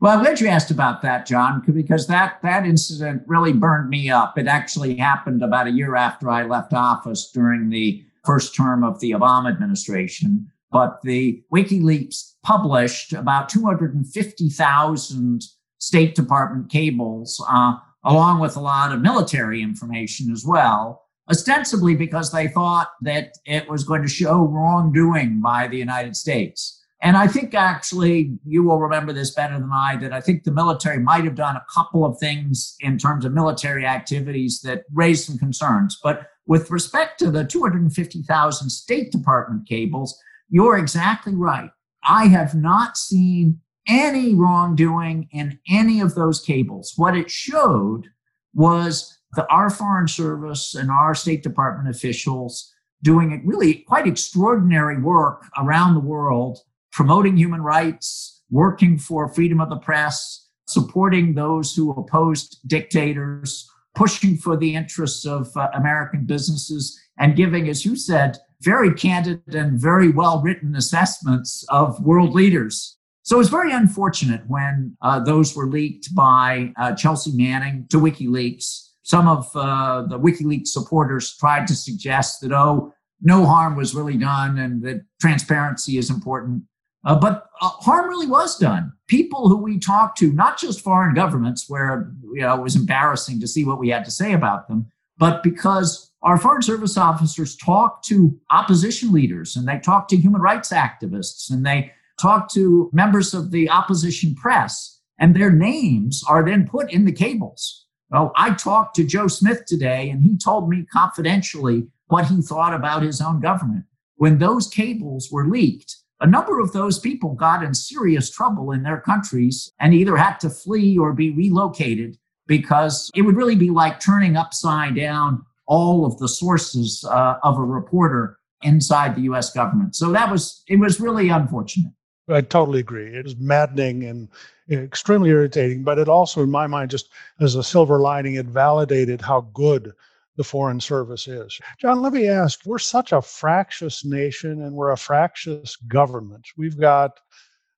Well, 0.00 0.16
I'm 0.16 0.24
glad 0.24 0.40
you 0.40 0.46
asked 0.46 0.70
about 0.70 1.02
that, 1.02 1.26
John, 1.26 1.62
because 1.66 2.06
that 2.06 2.40
that 2.42 2.64
incident 2.64 3.22
really 3.26 3.52
burned 3.52 3.90
me 3.90 4.08
up. 4.08 4.38
It 4.38 4.46
actually 4.46 4.96
happened 4.96 5.42
about 5.42 5.66
a 5.66 5.72
year 5.72 5.94
after 5.94 6.30
I 6.30 6.44
left 6.44 6.72
office 6.72 7.30
during 7.30 7.68
the 7.68 8.02
first 8.24 8.54
term 8.54 8.82
of 8.82 9.00
the 9.00 9.10
Obama 9.10 9.52
administration. 9.52 10.50
But 10.72 11.00
the 11.02 11.42
WikiLeaks 11.52 12.34
published 12.42 13.12
about 13.12 13.48
250,000 13.48 15.42
State 15.78 16.14
Department 16.14 16.70
cables, 16.70 17.44
uh, 17.48 17.74
along 18.04 18.40
with 18.40 18.56
a 18.56 18.60
lot 18.60 18.92
of 18.92 19.00
military 19.00 19.62
information 19.62 20.30
as 20.30 20.44
well, 20.44 21.02
ostensibly 21.30 21.94
because 21.94 22.32
they 22.32 22.48
thought 22.48 22.90
that 23.02 23.32
it 23.44 23.68
was 23.68 23.84
going 23.84 24.02
to 24.02 24.08
show 24.08 24.42
wrongdoing 24.46 25.40
by 25.40 25.66
the 25.66 25.78
United 25.78 26.16
States. 26.16 26.76
And 27.02 27.16
I 27.16 27.26
think 27.26 27.54
actually 27.54 28.38
you 28.44 28.62
will 28.62 28.78
remember 28.78 29.12
this 29.12 29.30
better 29.30 29.58
than 29.58 29.70
I 29.72 29.96
that 29.96 30.12
I 30.12 30.20
think 30.20 30.44
the 30.44 30.52
military 30.52 30.98
might 30.98 31.24
have 31.24 31.34
done 31.34 31.56
a 31.56 31.64
couple 31.74 32.04
of 32.04 32.18
things 32.18 32.76
in 32.80 32.98
terms 32.98 33.24
of 33.24 33.32
military 33.32 33.86
activities 33.86 34.60
that 34.64 34.82
raised 34.92 35.24
some 35.24 35.38
concerns. 35.38 35.98
But 36.02 36.26
with 36.46 36.70
respect 36.70 37.18
to 37.20 37.30
the 37.30 37.44
250,000 37.44 38.68
State 38.68 39.12
Department 39.12 39.66
cables, 39.66 40.20
you're 40.50 40.76
exactly 40.76 41.34
right. 41.34 41.70
I 42.04 42.26
have 42.26 42.54
not 42.54 42.96
seen 42.96 43.60
any 43.88 44.34
wrongdoing 44.34 45.28
in 45.32 45.58
any 45.68 46.00
of 46.00 46.14
those 46.14 46.40
cables. 46.40 46.92
What 46.96 47.16
it 47.16 47.30
showed 47.30 48.08
was 48.54 49.18
the, 49.34 49.46
our 49.48 49.70
Foreign 49.70 50.08
Service 50.08 50.74
and 50.74 50.90
our 50.90 51.14
State 51.14 51.42
Department 51.42 51.94
officials 51.94 52.72
doing 53.02 53.42
really 53.46 53.74
quite 53.88 54.06
extraordinary 54.06 55.00
work 55.00 55.46
around 55.56 55.94
the 55.94 56.00
world, 56.00 56.58
promoting 56.92 57.36
human 57.36 57.62
rights, 57.62 58.42
working 58.50 58.98
for 58.98 59.28
freedom 59.28 59.60
of 59.60 59.70
the 59.70 59.76
press, 59.76 60.48
supporting 60.68 61.34
those 61.34 61.74
who 61.74 61.90
opposed 61.92 62.58
dictators, 62.66 63.68
pushing 63.94 64.36
for 64.36 64.56
the 64.56 64.74
interests 64.74 65.24
of 65.26 65.56
uh, 65.56 65.68
American 65.74 66.24
businesses, 66.24 66.98
and 67.18 67.36
giving, 67.36 67.68
as 67.68 67.84
you 67.84 67.96
said, 67.96 68.38
very 68.62 68.92
candid 68.92 69.42
and 69.54 69.80
very 69.80 70.10
well 70.10 70.42
written 70.42 70.76
assessments 70.76 71.64
of 71.68 72.02
world 72.04 72.34
leaders. 72.34 72.96
So 73.22 73.36
it 73.36 73.38
was 73.38 73.48
very 73.48 73.72
unfortunate 73.72 74.42
when 74.48 74.96
uh, 75.02 75.20
those 75.20 75.54
were 75.54 75.66
leaked 75.66 76.14
by 76.14 76.72
uh, 76.78 76.94
Chelsea 76.94 77.32
Manning 77.32 77.86
to 77.90 77.98
WikiLeaks. 77.98 78.88
Some 79.02 79.28
of 79.28 79.50
uh, 79.54 80.02
the 80.02 80.18
WikiLeaks 80.18 80.68
supporters 80.68 81.36
tried 81.36 81.66
to 81.68 81.74
suggest 81.74 82.40
that, 82.40 82.52
oh, 82.52 82.92
no 83.22 83.44
harm 83.44 83.76
was 83.76 83.94
really 83.94 84.16
done 84.16 84.58
and 84.58 84.82
that 84.82 85.04
transparency 85.20 85.98
is 85.98 86.10
important. 86.10 86.62
Uh, 87.04 87.14
but 87.14 87.46
uh, 87.60 87.68
harm 87.68 88.08
really 88.08 88.26
was 88.26 88.58
done. 88.58 88.92
People 89.06 89.48
who 89.48 89.56
we 89.56 89.78
talked 89.78 90.18
to, 90.18 90.32
not 90.32 90.58
just 90.58 90.80
foreign 90.80 91.14
governments, 91.14 91.64
where 91.68 92.12
you 92.34 92.42
know 92.42 92.54
it 92.54 92.62
was 92.62 92.76
embarrassing 92.76 93.40
to 93.40 93.48
see 93.48 93.64
what 93.64 93.78
we 93.78 93.88
had 93.88 94.04
to 94.04 94.10
say 94.10 94.32
about 94.34 94.68
them, 94.68 94.86
but 95.16 95.42
because 95.42 96.09
our 96.22 96.38
foreign 96.38 96.62
service 96.62 96.98
officers 96.98 97.56
talk 97.56 98.02
to 98.04 98.38
opposition 98.50 99.12
leaders 99.12 99.56
and 99.56 99.66
they 99.66 99.78
talk 99.78 100.08
to 100.08 100.16
human 100.16 100.40
rights 100.40 100.70
activists 100.70 101.50
and 101.50 101.64
they 101.64 101.92
talk 102.20 102.50
to 102.52 102.90
members 102.92 103.32
of 103.32 103.50
the 103.50 103.70
opposition 103.70 104.34
press, 104.34 105.00
and 105.18 105.34
their 105.34 105.50
names 105.50 106.22
are 106.28 106.44
then 106.44 106.68
put 106.68 106.92
in 106.92 107.04
the 107.04 107.12
cables. 107.12 107.86
Well, 108.10 108.32
I 108.36 108.54
talked 108.54 108.96
to 108.96 109.04
Joe 109.04 109.28
Smith 109.28 109.64
today, 109.66 110.10
and 110.10 110.22
he 110.22 110.36
told 110.36 110.68
me 110.68 110.84
confidentially 110.92 111.86
what 112.08 112.26
he 112.26 112.42
thought 112.42 112.74
about 112.74 113.02
his 113.02 113.20
own 113.20 113.40
government. 113.40 113.84
When 114.16 114.38
those 114.38 114.68
cables 114.68 115.28
were 115.30 115.48
leaked, 115.48 115.96
a 116.20 116.26
number 116.26 116.60
of 116.60 116.72
those 116.72 116.98
people 116.98 117.34
got 117.34 117.62
in 117.62 117.72
serious 117.72 118.30
trouble 118.30 118.72
in 118.72 118.82
their 118.82 119.00
countries 119.00 119.70
and 119.80 119.94
either 119.94 120.16
had 120.16 120.38
to 120.40 120.50
flee 120.50 120.98
or 120.98 121.14
be 121.14 121.30
relocated 121.30 122.18
because 122.46 123.10
it 123.14 123.22
would 123.22 123.36
really 123.36 123.54
be 123.54 123.70
like 123.70 124.00
turning 124.00 124.36
upside 124.36 124.96
down 124.96 125.46
all 125.70 126.04
of 126.04 126.18
the 126.18 126.28
sources 126.28 127.04
uh, 127.08 127.36
of 127.44 127.56
a 127.56 127.62
reporter 127.62 128.38
inside 128.62 129.14
the 129.14 129.22
US 129.22 129.52
government. 129.52 129.94
So 129.94 130.10
that 130.10 130.30
was, 130.30 130.62
it 130.66 130.78
was 130.78 131.00
really 131.00 131.30
unfortunate. 131.30 131.92
I 132.28 132.42
totally 132.42 132.80
agree. 132.80 133.06
It 133.06 133.24
is 133.24 133.36
maddening 133.36 134.04
and 134.04 134.28
extremely 134.70 135.30
irritating, 135.30 135.82
but 135.82 135.98
it 135.98 136.08
also, 136.08 136.42
in 136.42 136.50
my 136.50 136.66
mind, 136.66 136.90
just 136.90 137.08
as 137.40 137.54
a 137.54 137.62
silver 137.62 138.00
lining, 138.00 138.34
it 138.34 138.46
validated 138.46 139.20
how 139.20 139.42
good 139.54 139.92
the 140.36 140.44
Foreign 140.44 140.80
Service 140.80 141.28
is. 141.28 141.58
John, 141.80 142.02
let 142.02 142.12
me 142.12 142.28
ask 142.28 142.60
we're 142.66 142.78
such 142.78 143.12
a 143.12 143.22
fractious 143.22 144.04
nation 144.04 144.62
and 144.62 144.74
we're 144.74 144.92
a 144.92 144.96
fractious 144.96 145.76
government. 145.76 146.46
We've 146.56 146.78
got 146.78 147.18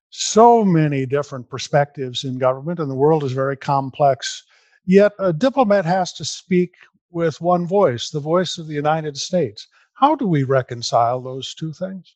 so 0.09 0.65
many 0.65 1.05
different 1.05 1.49
perspectives 1.49 2.23
in 2.23 2.37
government, 2.37 2.79
and 2.79 2.89
the 2.89 2.95
world 2.95 3.23
is 3.23 3.31
very 3.31 3.57
complex 3.57 4.43
Yet 4.85 5.13
a 5.17 5.31
diplomat 5.31 5.85
has 5.85 6.13
to 6.13 6.25
speak 6.25 6.73
with 7.13 7.39
one 7.41 7.65
voice, 7.65 8.09
the 8.09 8.19
voice 8.19 8.57
of 8.57 8.67
the 8.67 8.73
United 8.73 9.17
States. 9.17 9.67
How 9.93 10.15
do 10.15 10.27
we 10.27 10.43
reconcile 10.43 11.21
those 11.21 11.53
two 11.53 11.71
things? 11.71 12.15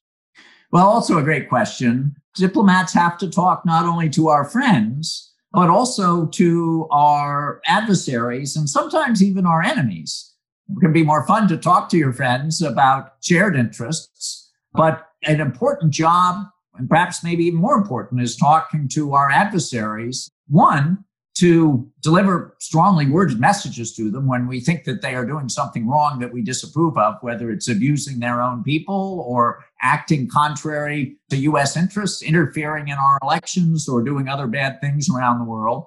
Well, 0.71 0.87
also 0.87 1.17
a 1.17 1.23
great 1.23 1.47
question. 1.47 2.15
Diplomats 2.35 2.93
have 2.93 3.17
to 3.19 3.29
talk 3.29 3.65
not 3.65 3.85
only 3.85 4.09
to 4.09 4.27
our 4.27 4.43
friends, 4.43 5.31
but 5.53 5.69
also 5.69 6.25
to 6.27 6.87
our 6.91 7.61
adversaries 7.67 8.55
and 8.57 8.69
sometimes 8.69 9.23
even 9.23 9.45
our 9.45 9.61
enemies. 9.61 10.33
It 10.69 10.81
can 10.81 10.91
be 10.91 11.03
more 11.03 11.25
fun 11.25 11.47
to 11.47 11.57
talk 11.57 11.87
to 11.89 11.97
your 11.97 12.11
friends 12.11 12.61
about 12.61 13.13
shared 13.21 13.55
interests, 13.55 14.51
but 14.73 15.07
an 15.23 15.39
important 15.39 15.91
job, 15.91 16.45
and 16.75 16.89
perhaps 16.89 17.23
maybe 17.23 17.45
even 17.45 17.61
more 17.61 17.75
important, 17.75 18.21
is 18.21 18.35
talking 18.35 18.89
to 18.89 19.13
our 19.13 19.31
adversaries. 19.31 20.29
One, 20.49 21.05
to 21.39 21.87
deliver 22.01 22.55
strongly 22.59 23.07
worded 23.07 23.39
messages 23.39 23.95
to 23.95 24.09
them 24.09 24.27
when 24.27 24.47
we 24.47 24.59
think 24.59 24.85
that 24.85 25.01
they 25.01 25.13
are 25.13 25.25
doing 25.25 25.49
something 25.49 25.87
wrong 25.87 26.19
that 26.19 26.33
we 26.33 26.41
disapprove 26.41 26.97
of, 26.97 27.15
whether 27.21 27.51
it's 27.51 27.67
abusing 27.67 28.19
their 28.19 28.41
own 28.41 28.63
people 28.63 29.23
or 29.27 29.63
acting 29.81 30.27
contrary 30.27 31.17
to 31.29 31.37
US 31.37 31.77
interests, 31.77 32.21
interfering 32.23 32.87
in 32.87 32.97
our 32.97 33.19
elections, 33.21 33.87
or 33.87 34.03
doing 34.03 34.27
other 34.27 34.47
bad 34.47 34.81
things 34.81 35.09
around 35.09 35.39
the 35.39 35.45
world. 35.45 35.85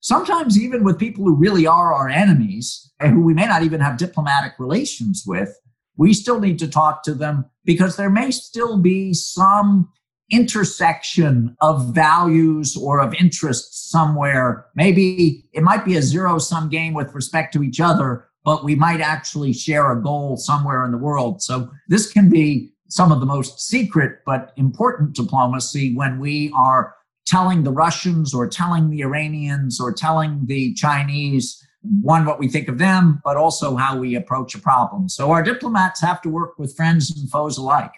Sometimes, 0.00 0.60
even 0.60 0.84
with 0.84 0.98
people 0.98 1.24
who 1.24 1.34
really 1.34 1.66
are 1.66 1.94
our 1.94 2.08
enemies 2.08 2.90
and 3.00 3.14
who 3.14 3.22
we 3.22 3.34
may 3.34 3.46
not 3.46 3.62
even 3.62 3.80
have 3.80 3.96
diplomatic 3.96 4.52
relations 4.58 5.24
with, 5.26 5.58
we 5.96 6.14
still 6.14 6.40
need 6.40 6.58
to 6.58 6.68
talk 6.68 7.02
to 7.02 7.14
them 7.14 7.44
because 7.64 7.96
there 7.96 8.10
may 8.10 8.30
still 8.30 8.78
be 8.78 9.12
some 9.12 9.90
intersection 10.30 11.56
of 11.60 11.94
values 11.94 12.76
or 12.76 13.00
of 13.00 13.14
interests 13.14 13.90
somewhere. 13.90 14.66
Maybe 14.74 15.44
it 15.52 15.62
might 15.62 15.84
be 15.84 15.96
a 15.96 16.02
zero 16.02 16.38
sum 16.38 16.68
game 16.68 16.94
with 16.94 17.14
respect 17.14 17.52
to 17.54 17.62
each 17.62 17.80
other, 17.80 18.28
but 18.44 18.64
we 18.64 18.74
might 18.74 19.00
actually 19.00 19.52
share 19.52 19.90
a 19.90 20.02
goal 20.02 20.36
somewhere 20.36 20.84
in 20.84 20.92
the 20.92 20.98
world. 20.98 21.42
So 21.42 21.70
this 21.88 22.10
can 22.12 22.30
be 22.30 22.72
some 22.88 23.12
of 23.12 23.20
the 23.20 23.26
most 23.26 23.60
secret 23.60 24.20
but 24.26 24.52
important 24.56 25.14
diplomacy 25.14 25.94
when 25.94 26.18
we 26.18 26.52
are 26.56 26.94
telling 27.26 27.62
the 27.62 27.72
Russians 27.72 28.34
or 28.34 28.48
telling 28.48 28.90
the 28.90 29.02
Iranians 29.02 29.80
or 29.80 29.92
telling 29.92 30.46
the 30.46 30.74
Chinese 30.74 31.64
one 31.82 32.26
what 32.26 32.38
we 32.38 32.48
think 32.48 32.68
of 32.68 32.78
them 32.78 33.20
but 33.24 33.36
also 33.36 33.76
how 33.76 33.96
we 33.96 34.14
approach 34.14 34.54
a 34.54 34.58
problem 34.58 35.08
so 35.08 35.30
our 35.30 35.42
diplomats 35.42 36.00
have 36.00 36.20
to 36.20 36.28
work 36.28 36.58
with 36.58 36.76
friends 36.76 37.10
and 37.18 37.30
foes 37.30 37.56
alike 37.56 37.92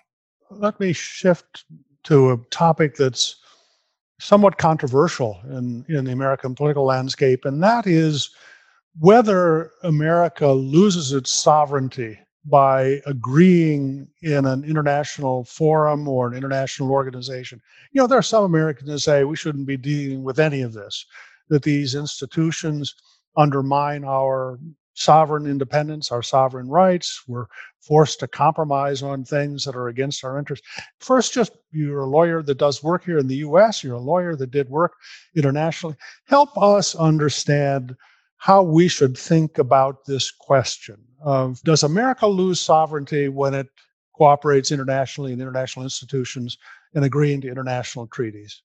let 0.50 0.78
me 0.78 0.92
shift 0.92 1.64
to 2.04 2.32
a 2.32 2.38
topic 2.50 2.96
that's 2.96 3.36
somewhat 4.20 4.58
controversial 4.58 5.40
in, 5.50 5.84
in 5.88 6.04
the 6.04 6.12
American 6.12 6.54
political 6.54 6.84
landscape, 6.84 7.44
and 7.44 7.62
that 7.62 7.86
is 7.86 8.30
whether 8.98 9.70
America 9.82 10.46
loses 10.46 11.12
its 11.12 11.32
sovereignty 11.32 12.18
by 12.44 13.00
agreeing 13.06 14.08
in 14.22 14.46
an 14.46 14.64
international 14.64 15.44
forum 15.44 16.08
or 16.08 16.26
an 16.26 16.34
international 16.34 16.90
organization. 16.90 17.60
You 17.92 18.00
know, 18.00 18.06
there 18.06 18.18
are 18.18 18.22
some 18.22 18.44
Americans 18.44 18.90
that 18.90 18.98
say 18.98 19.24
we 19.24 19.36
shouldn't 19.36 19.66
be 19.66 19.76
dealing 19.76 20.24
with 20.24 20.40
any 20.40 20.62
of 20.62 20.72
this, 20.72 21.06
that 21.48 21.62
these 21.62 21.94
institutions 21.94 22.94
undermine 23.36 24.04
our 24.04 24.58
sovereign 24.94 25.46
independence, 25.46 26.12
our 26.12 26.22
sovereign 26.22 26.68
rights. 26.68 27.22
We're 27.26 27.46
forced 27.80 28.20
to 28.20 28.28
compromise 28.28 29.02
on 29.02 29.24
things 29.24 29.64
that 29.64 29.74
are 29.74 29.88
against 29.88 30.24
our 30.24 30.38
interests. 30.38 30.66
First, 31.00 31.34
just 31.34 31.52
you're 31.70 32.00
a 32.00 32.06
lawyer 32.06 32.42
that 32.42 32.58
does 32.58 32.82
work 32.82 33.04
here 33.04 33.18
in 33.18 33.26
the 33.26 33.36
US, 33.36 33.82
you're 33.82 33.94
a 33.94 34.00
lawyer 34.00 34.36
that 34.36 34.50
did 34.50 34.68
work 34.68 34.92
internationally. 35.34 35.96
Help 36.26 36.56
us 36.56 36.94
understand 36.94 37.96
how 38.36 38.62
we 38.62 38.88
should 38.88 39.16
think 39.16 39.58
about 39.58 40.04
this 40.04 40.30
question 40.30 40.96
of 41.24 41.62
does 41.62 41.84
America 41.84 42.26
lose 42.26 42.60
sovereignty 42.60 43.28
when 43.28 43.54
it 43.54 43.68
cooperates 44.16 44.72
internationally 44.72 45.32
in 45.32 45.40
international 45.40 45.84
institutions 45.84 46.58
and 46.94 47.04
agreeing 47.04 47.40
to 47.40 47.48
international 47.48 48.06
treaties? 48.08 48.62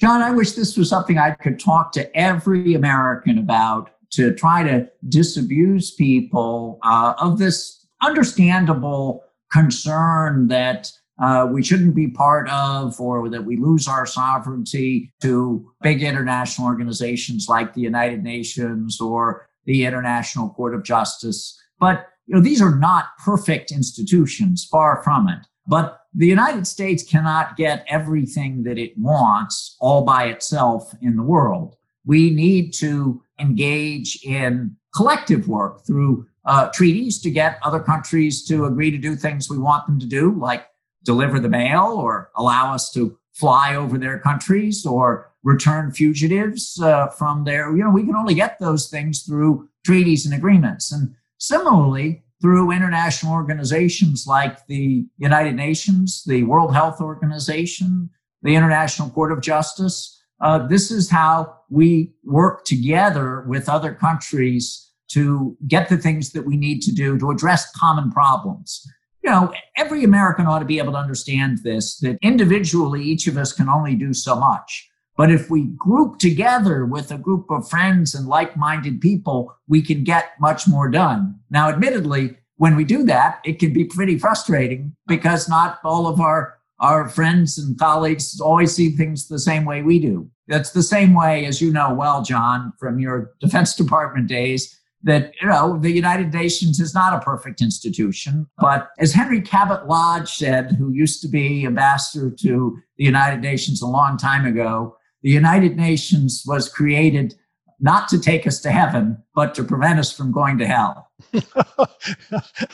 John, 0.00 0.22
I 0.22 0.30
wish 0.30 0.52
this 0.52 0.76
was 0.78 0.88
something 0.88 1.18
I 1.18 1.32
could 1.32 1.60
talk 1.60 1.92
to 1.92 2.16
every 2.16 2.74
American 2.74 3.38
about 3.38 3.90
to 4.12 4.34
try 4.34 4.62
to 4.62 4.88
disabuse 5.08 5.90
people 5.92 6.78
uh, 6.82 7.14
of 7.18 7.38
this 7.38 7.86
understandable 8.02 9.22
concern 9.50 10.48
that 10.48 10.90
uh, 11.20 11.46
we 11.50 11.62
shouldn't 11.62 11.94
be 11.94 12.08
part 12.08 12.48
of 12.48 12.98
or 12.98 13.28
that 13.28 13.44
we 13.44 13.56
lose 13.56 13.86
our 13.86 14.06
sovereignty 14.06 15.12
to 15.20 15.70
big 15.82 16.02
international 16.02 16.66
organizations 16.66 17.46
like 17.48 17.74
the 17.74 17.80
United 17.80 18.22
Nations 18.22 19.00
or 19.00 19.48
the 19.66 19.84
International 19.84 20.48
Court 20.48 20.74
of 20.74 20.82
Justice. 20.82 21.60
But 21.78 22.06
you 22.26 22.34
know, 22.34 22.40
these 22.40 22.62
are 22.62 22.74
not 22.74 23.16
perfect 23.22 23.70
institutions, 23.70 24.64
far 24.64 25.02
from 25.02 25.28
it. 25.28 25.46
But 25.66 26.00
the 26.14 26.26
United 26.26 26.66
States 26.66 27.02
cannot 27.02 27.56
get 27.56 27.84
everything 27.88 28.62
that 28.64 28.78
it 28.78 28.96
wants 28.96 29.76
all 29.80 30.04
by 30.04 30.24
itself 30.24 30.94
in 31.02 31.16
the 31.16 31.22
world. 31.22 31.76
We 32.10 32.30
need 32.30 32.74
to 32.80 33.22
engage 33.38 34.20
in 34.24 34.74
collective 34.96 35.46
work 35.46 35.86
through 35.86 36.26
uh, 36.44 36.68
treaties 36.74 37.20
to 37.20 37.30
get 37.30 37.60
other 37.62 37.78
countries 37.78 38.44
to 38.48 38.64
agree 38.64 38.90
to 38.90 38.98
do 38.98 39.14
things 39.14 39.48
we 39.48 39.58
want 39.58 39.86
them 39.86 40.00
to 40.00 40.06
do, 40.06 40.34
like 40.36 40.66
deliver 41.04 41.38
the 41.38 41.48
mail 41.48 41.84
or 41.84 42.32
allow 42.34 42.74
us 42.74 42.90
to 42.94 43.16
fly 43.32 43.76
over 43.76 43.96
their 43.96 44.18
countries 44.18 44.84
or 44.84 45.30
return 45.44 45.92
fugitives 45.92 46.80
uh, 46.82 47.06
from 47.10 47.44
there. 47.44 47.70
You 47.76 47.84
know, 47.84 47.92
we 47.92 48.02
can 48.02 48.16
only 48.16 48.34
get 48.34 48.58
those 48.58 48.90
things 48.90 49.22
through 49.22 49.68
treaties 49.86 50.26
and 50.26 50.34
agreements. 50.34 50.90
And 50.90 51.14
similarly, 51.38 52.24
through 52.42 52.72
international 52.72 53.34
organizations 53.34 54.26
like 54.26 54.66
the 54.66 55.06
United 55.18 55.54
Nations, 55.54 56.24
the 56.26 56.42
World 56.42 56.74
Health 56.74 57.00
Organization, 57.00 58.10
the 58.42 58.56
International 58.56 59.10
Court 59.10 59.30
of 59.30 59.40
Justice, 59.40 60.19
uh, 60.40 60.66
this 60.66 60.90
is 60.90 61.10
how 61.10 61.56
we 61.68 62.12
work 62.24 62.64
together 62.64 63.44
with 63.46 63.68
other 63.68 63.94
countries 63.94 64.90
to 65.08 65.56
get 65.66 65.88
the 65.88 65.98
things 65.98 66.32
that 66.32 66.46
we 66.46 66.56
need 66.56 66.80
to 66.82 66.92
do 66.92 67.18
to 67.18 67.30
address 67.30 67.70
common 67.72 68.10
problems. 68.10 68.86
You 69.22 69.30
know, 69.30 69.52
every 69.76 70.04
American 70.04 70.46
ought 70.46 70.60
to 70.60 70.64
be 70.64 70.78
able 70.78 70.92
to 70.92 70.98
understand 70.98 71.58
this 71.62 71.98
that 71.98 72.18
individually, 72.22 73.02
each 73.02 73.26
of 73.26 73.36
us 73.36 73.52
can 73.52 73.68
only 73.68 73.94
do 73.94 74.14
so 74.14 74.36
much. 74.36 74.88
But 75.16 75.30
if 75.30 75.50
we 75.50 75.64
group 75.76 76.18
together 76.18 76.86
with 76.86 77.10
a 77.10 77.18
group 77.18 77.50
of 77.50 77.68
friends 77.68 78.14
and 78.14 78.26
like 78.26 78.56
minded 78.56 79.02
people, 79.02 79.54
we 79.68 79.82
can 79.82 80.04
get 80.04 80.30
much 80.40 80.66
more 80.66 80.88
done. 80.88 81.38
Now, 81.50 81.68
admittedly, 81.68 82.38
when 82.56 82.76
we 82.76 82.84
do 82.84 83.04
that, 83.04 83.40
it 83.44 83.58
can 83.58 83.72
be 83.72 83.84
pretty 83.84 84.18
frustrating 84.18 84.96
because 85.06 85.48
not 85.48 85.80
all 85.84 86.06
of 86.06 86.20
our 86.20 86.59
our 86.80 87.08
friends 87.08 87.58
and 87.58 87.78
colleagues 87.78 88.40
always 88.40 88.74
see 88.74 88.90
things 88.90 89.28
the 89.28 89.38
same 89.38 89.64
way 89.64 89.82
we 89.82 89.98
do. 89.98 90.28
That's 90.48 90.70
the 90.70 90.82
same 90.82 91.14
way, 91.14 91.44
as 91.44 91.60
you 91.60 91.72
know 91.72 91.94
well, 91.94 92.22
John, 92.22 92.72
from 92.78 92.98
your 92.98 93.32
Defense 93.40 93.74
Department 93.74 94.26
days, 94.26 94.76
that 95.02 95.32
you 95.40 95.48
know 95.48 95.78
the 95.78 95.90
United 95.90 96.32
Nations 96.32 96.80
is 96.80 96.94
not 96.94 97.14
a 97.14 97.24
perfect 97.24 97.60
institution. 97.60 98.46
But 98.58 98.90
as 98.98 99.12
Henry 99.12 99.40
Cabot 99.40 99.86
Lodge 99.86 100.34
said, 100.34 100.72
who 100.72 100.90
used 100.92 101.22
to 101.22 101.28
be 101.28 101.64
ambassador 101.64 102.30
to 102.30 102.78
the 102.96 103.04
United 103.04 103.40
Nations 103.40 103.80
a 103.80 103.86
long 103.86 104.16
time 104.16 104.44
ago, 104.44 104.96
the 105.22 105.30
United 105.30 105.76
Nations 105.76 106.44
was 106.46 106.68
created 106.68 107.34
not 107.78 108.08
to 108.08 108.20
take 108.20 108.46
us 108.46 108.60
to 108.60 108.70
heaven, 108.70 109.22
but 109.34 109.54
to 109.54 109.64
prevent 109.64 109.98
us 109.98 110.12
from 110.12 110.32
going 110.32 110.58
to 110.58 110.66
hell. 110.66 111.09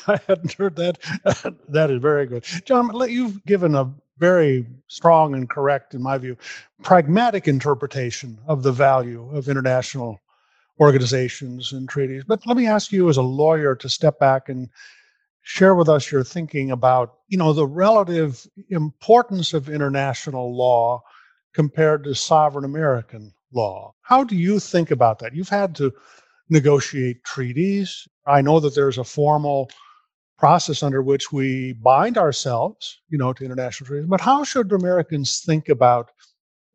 I 0.06 0.20
hadn't 0.26 0.52
heard 0.52 0.76
that. 0.76 0.98
that 1.68 1.90
is 1.90 2.00
very 2.00 2.26
good. 2.26 2.44
John, 2.64 2.90
you've 3.09 3.44
given 3.44 3.74
a 3.74 3.92
very 4.18 4.66
strong 4.88 5.35
and 5.35 5.48
correct, 5.48 5.94
in 5.94 6.02
my 6.02 6.18
view, 6.18 6.37
pragmatic 6.82 7.48
interpretation 7.48 8.38
of 8.46 8.62
the 8.62 8.72
value 8.72 9.28
of 9.32 9.48
international 9.48 10.20
organizations 10.80 11.72
and 11.72 11.88
treaties. 11.88 12.24
But 12.24 12.46
let 12.46 12.56
me 12.56 12.66
ask 12.66 12.92
you, 12.92 13.09
as 13.09 13.16
a 13.16 13.22
lawyer, 13.22 13.74
to 13.76 13.88
step 13.88 14.18
back 14.18 14.48
and 14.48 14.68
share 15.42 15.74
with 15.74 15.88
us 15.88 16.11
your 16.11 16.24
thinking 16.24 16.70
about, 16.70 17.18
you 17.28 17.38
know, 17.38 17.52
the 17.52 17.66
relative 17.66 18.46
importance 18.70 19.54
of 19.54 19.68
international 19.68 20.56
law 20.56 21.02
compared 21.54 22.04
to 22.04 22.14
sovereign 22.14 22.64
American 22.64 23.32
law. 23.52 23.94
How 24.02 24.24
do 24.24 24.37
you 24.37 24.59
think 24.59 24.90
about 24.90 25.18
that? 25.20 25.35
You've 25.35 25.48
had 25.48 25.74
to 25.76 25.92
negotiate 26.48 27.24
treaties. 27.24 28.06
I 28.26 28.40
know 28.40 28.61
that 28.61 28.74
there's 28.74 28.98
a 28.98 29.04
formal 29.04 29.70
process 30.38 30.82
under 30.82 31.02
which 31.02 31.32
we 31.32 31.72
bind 31.74 32.18
ourselves, 32.18 33.00
you 33.09 33.18
know, 33.18 33.32
to 33.32 33.44
international 33.44 33.87
treaties. 33.87 34.09
But 34.09 34.20
how 34.20 34.44
should 34.44 34.72
Americans 34.72 35.42
think 35.44 35.68
about 35.68 36.11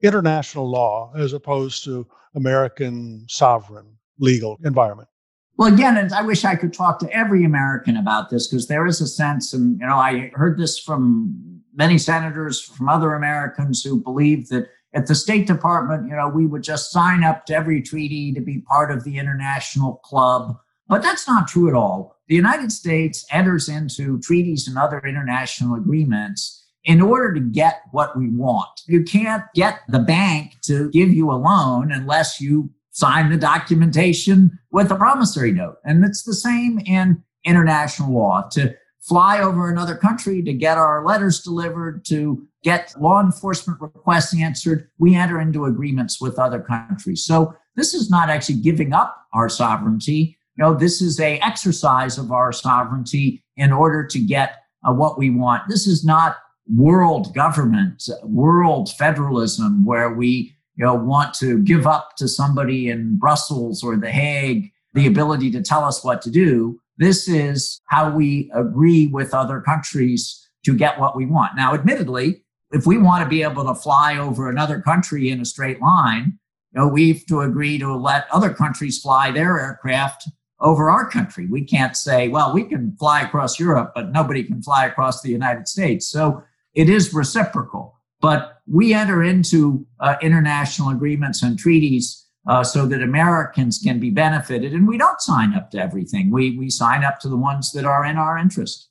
international 0.02 0.70
law 0.70 1.14
as 1.16 1.34
opposed 1.34 1.84
to 1.84 2.08
American 2.36 3.26
sovereign 3.30 3.98
legal 4.20 4.58
environment? 4.64 5.10
Well, 5.58 5.72
again, 5.72 5.98
and 5.98 6.12
I 6.14 6.24
wish 6.24 6.44
I 6.44 6.56
could 6.56 6.74
talk 6.74 6.98
to 7.00 7.12
every 7.12 7.44
American 7.44 7.98
about 7.98 8.30
this 8.30 8.48
because 8.48 8.68
there 8.68 8.88
is 8.88 9.00
a 9.00 9.08
sense, 9.08 9.54
and 9.54 9.80
you 9.80 9.86
know, 9.86 9.96
I 9.96 10.32
heard 10.34 10.58
this 10.58 10.80
from 10.80 11.62
many 11.74 11.98
senators, 11.98 12.60
from 12.60 12.90
other 12.90 13.14
Americans 13.14 13.84
who 13.84 14.02
believe 14.02 14.50
that 14.50 14.70
at 14.94 15.08
the 15.08 15.16
State 15.16 15.48
Department, 15.48 16.08
you 16.08 16.16
know, 16.16 16.28
we 16.28 16.46
would 16.46 16.64
just 16.64 16.92
sign 16.92 17.24
up 17.24 17.46
to 17.46 17.56
every 17.56 17.82
treaty 17.82 18.34
to 18.34 18.42
be 18.42 18.60
part 18.60 18.92
of 18.92 19.04
the 19.04 19.18
international 19.18 19.96
club. 20.04 20.58
But 20.88 21.02
that's 21.02 21.28
not 21.28 21.48
true 21.48 21.70
at 21.70 21.76
all. 21.76 22.18
The 22.28 22.36
United 22.36 22.72
States 22.72 23.26
enters 23.32 23.70
into 23.70 24.20
treaties 24.20 24.68
and 24.68 24.78
other 24.78 25.00
international 25.00 25.76
agreements 25.76 26.66
in 26.84 27.02
order 27.02 27.34
to 27.34 27.40
get 27.40 27.84
what 27.92 28.18
we 28.18 28.30
want. 28.30 28.82
You 28.88 29.04
can't 29.04 29.44
get 29.56 29.80
the 29.88 30.00
bank 30.00 30.56
to 30.64 30.90
give 30.92 31.12
you 31.12 31.32
a 31.32 31.34
loan 31.34 31.92
unless 31.92 32.42
you 32.42 32.70
sign 32.92 33.30
the 33.30 33.38
documentation 33.38 34.60
with 34.72 34.92
a 34.92 34.96
promissory 34.96 35.52
note. 35.52 35.78
And 35.86 36.04
it's 36.04 36.24
the 36.24 36.34
same 36.34 36.80
in 36.80 37.24
international 37.46 38.14
law. 38.14 38.50
To 38.52 38.76
fly 39.02 39.40
over 39.40 39.70
another 39.70 39.96
country 39.96 40.42
to 40.44 40.54
get 40.54 40.78
our 40.78 41.06
letters 41.06 41.42
delivered, 41.42 42.06
to 42.06 42.48
get 42.64 42.94
law 43.00 43.22
enforcement 43.22 43.82
requests 43.82 44.36
answered, 44.36 44.90
we 45.00 45.16
enter 45.16 45.40
into 45.40 45.66
agreements 45.66 46.22
with 46.22 46.40
other 46.40 46.60
countries. 46.60 47.26
So 47.26 47.56
this 47.76 47.94
is 47.94 48.10
not 48.10 48.30
actually 48.30 48.62
giving 48.62 48.94
up 48.94 49.26
our 49.34 49.50
sovereignty. 49.50 50.38
You 50.58 50.64
know, 50.64 50.74
this 50.74 51.02
is 51.02 51.20
a 51.20 51.40
exercise 51.40 52.18
of 52.18 52.32
our 52.32 52.52
sovereignty 52.52 53.44
in 53.58 53.72
order 53.72 54.06
to 54.06 54.20
get 54.20 54.58
uh, 54.88 54.94
what 54.94 55.18
we 55.18 55.30
want. 55.30 55.64
This 55.68 55.88
is 55.88 56.06
not 56.06 56.38
world 56.68 57.34
government, 57.34 58.08
world 58.24 58.92
federalism, 58.98 59.86
where 59.86 60.14
we 60.14 60.56
you 60.76 60.86
know 60.86 60.96
want 60.96 61.34
to 61.36 61.60
give 61.60 61.88
up 61.88 62.16
to 62.18 62.28
somebody 62.28 62.90
in 62.90 63.18
Brussels 63.18 63.84
or 63.84 63.98
The 63.98 64.12
Hague 64.12 64.72
the 64.94 65.08
ability 65.08 65.52
to 65.52 65.62
tell 65.62 65.84
us 65.84 66.04
what 66.04 66.22
to 66.24 66.30
do. 66.30 66.80
This 66.98 67.28
is 67.28 67.82
how 67.88 68.12
we 68.12 68.52
agree 68.54 69.08
with 69.08 69.34
other 69.34 69.62
countries 69.62 70.50
to 70.66 70.76
get 70.76 71.00
what 71.00 71.16
we 71.16 71.26
want. 71.26 71.56
Now, 71.56 71.74
admittedly, 71.74 72.44
if 72.72 72.86
we 72.86 72.98
want 72.98 73.24
to 73.24 73.30
be 73.30 73.44
able 73.44 73.66
to 73.66 73.76
fly 73.76 74.18
over 74.18 74.50
another 74.50 74.82
country 74.82 75.30
in 75.30 75.42
a 75.42 75.46
straight 75.46 75.82
line, 75.82 76.40
you 76.74 76.80
know, 76.80 76.88
we 76.88 77.14
have 77.14 77.26
to 77.26 77.42
agree 77.42 77.78
to 77.80 77.96
let 77.96 78.28
other 78.32 78.54
countries 78.54 79.00
fly 79.00 79.32
their 79.32 79.60
aircraft 79.60 80.30
over 80.60 80.90
our 80.90 81.10
country. 81.10 81.48
We 81.48 81.64
can't 81.64 81.98
say, 81.98 82.30
well, 82.30 82.54
we 82.54 82.64
can 82.64 82.96
fly 82.98 83.22
across 83.22 83.60
Europe, 83.60 83.92
but 83.94 84.12
nobody 84.12 84.44
can 84.44 84.62
fly 84.62 84.86
across 84.86 85.22
the 85.22 85.32
United 85.32 85.68
States. 85.68 86.08
So 86.08 86.44
it 86.74 86.90
is 86.90 87.14
reciprocal. 87.14 87.98
But 88.22 88.62
we 88.68 88.94
enter 88.94 89.24
into 89.24 89.86
uh, 90.00 90.16
international 90.22 90.90
agreements 90.90 91.42
and 91.42 91.58
treaties 91.58 92.26
uh, 92.48 92.64
so 92.64 92.86
that 92.88 93.02
Americans 93.02 93.80
can 93.80 94.00
be 94.00 94.12
benefited. 94.12 94.74
And 94.74 94.88
we 94.88 94.98
don't 94.98 95.20
sign 95.20 95.54
up 95.56 95.72
to 95.72 95.80
everything. 95.80 96.32
We 96.32 96.58
we 96.58 96.70
sign 96.70 97.04
up 97.04 97.20
to 97.22 97.30
the 97.30 97.38
ones 97.38 97.72
that 97.74 97.86
are 97.86 98.06
in 98.06 98.18
our 98.18 98.38
interest. 98.38 98.90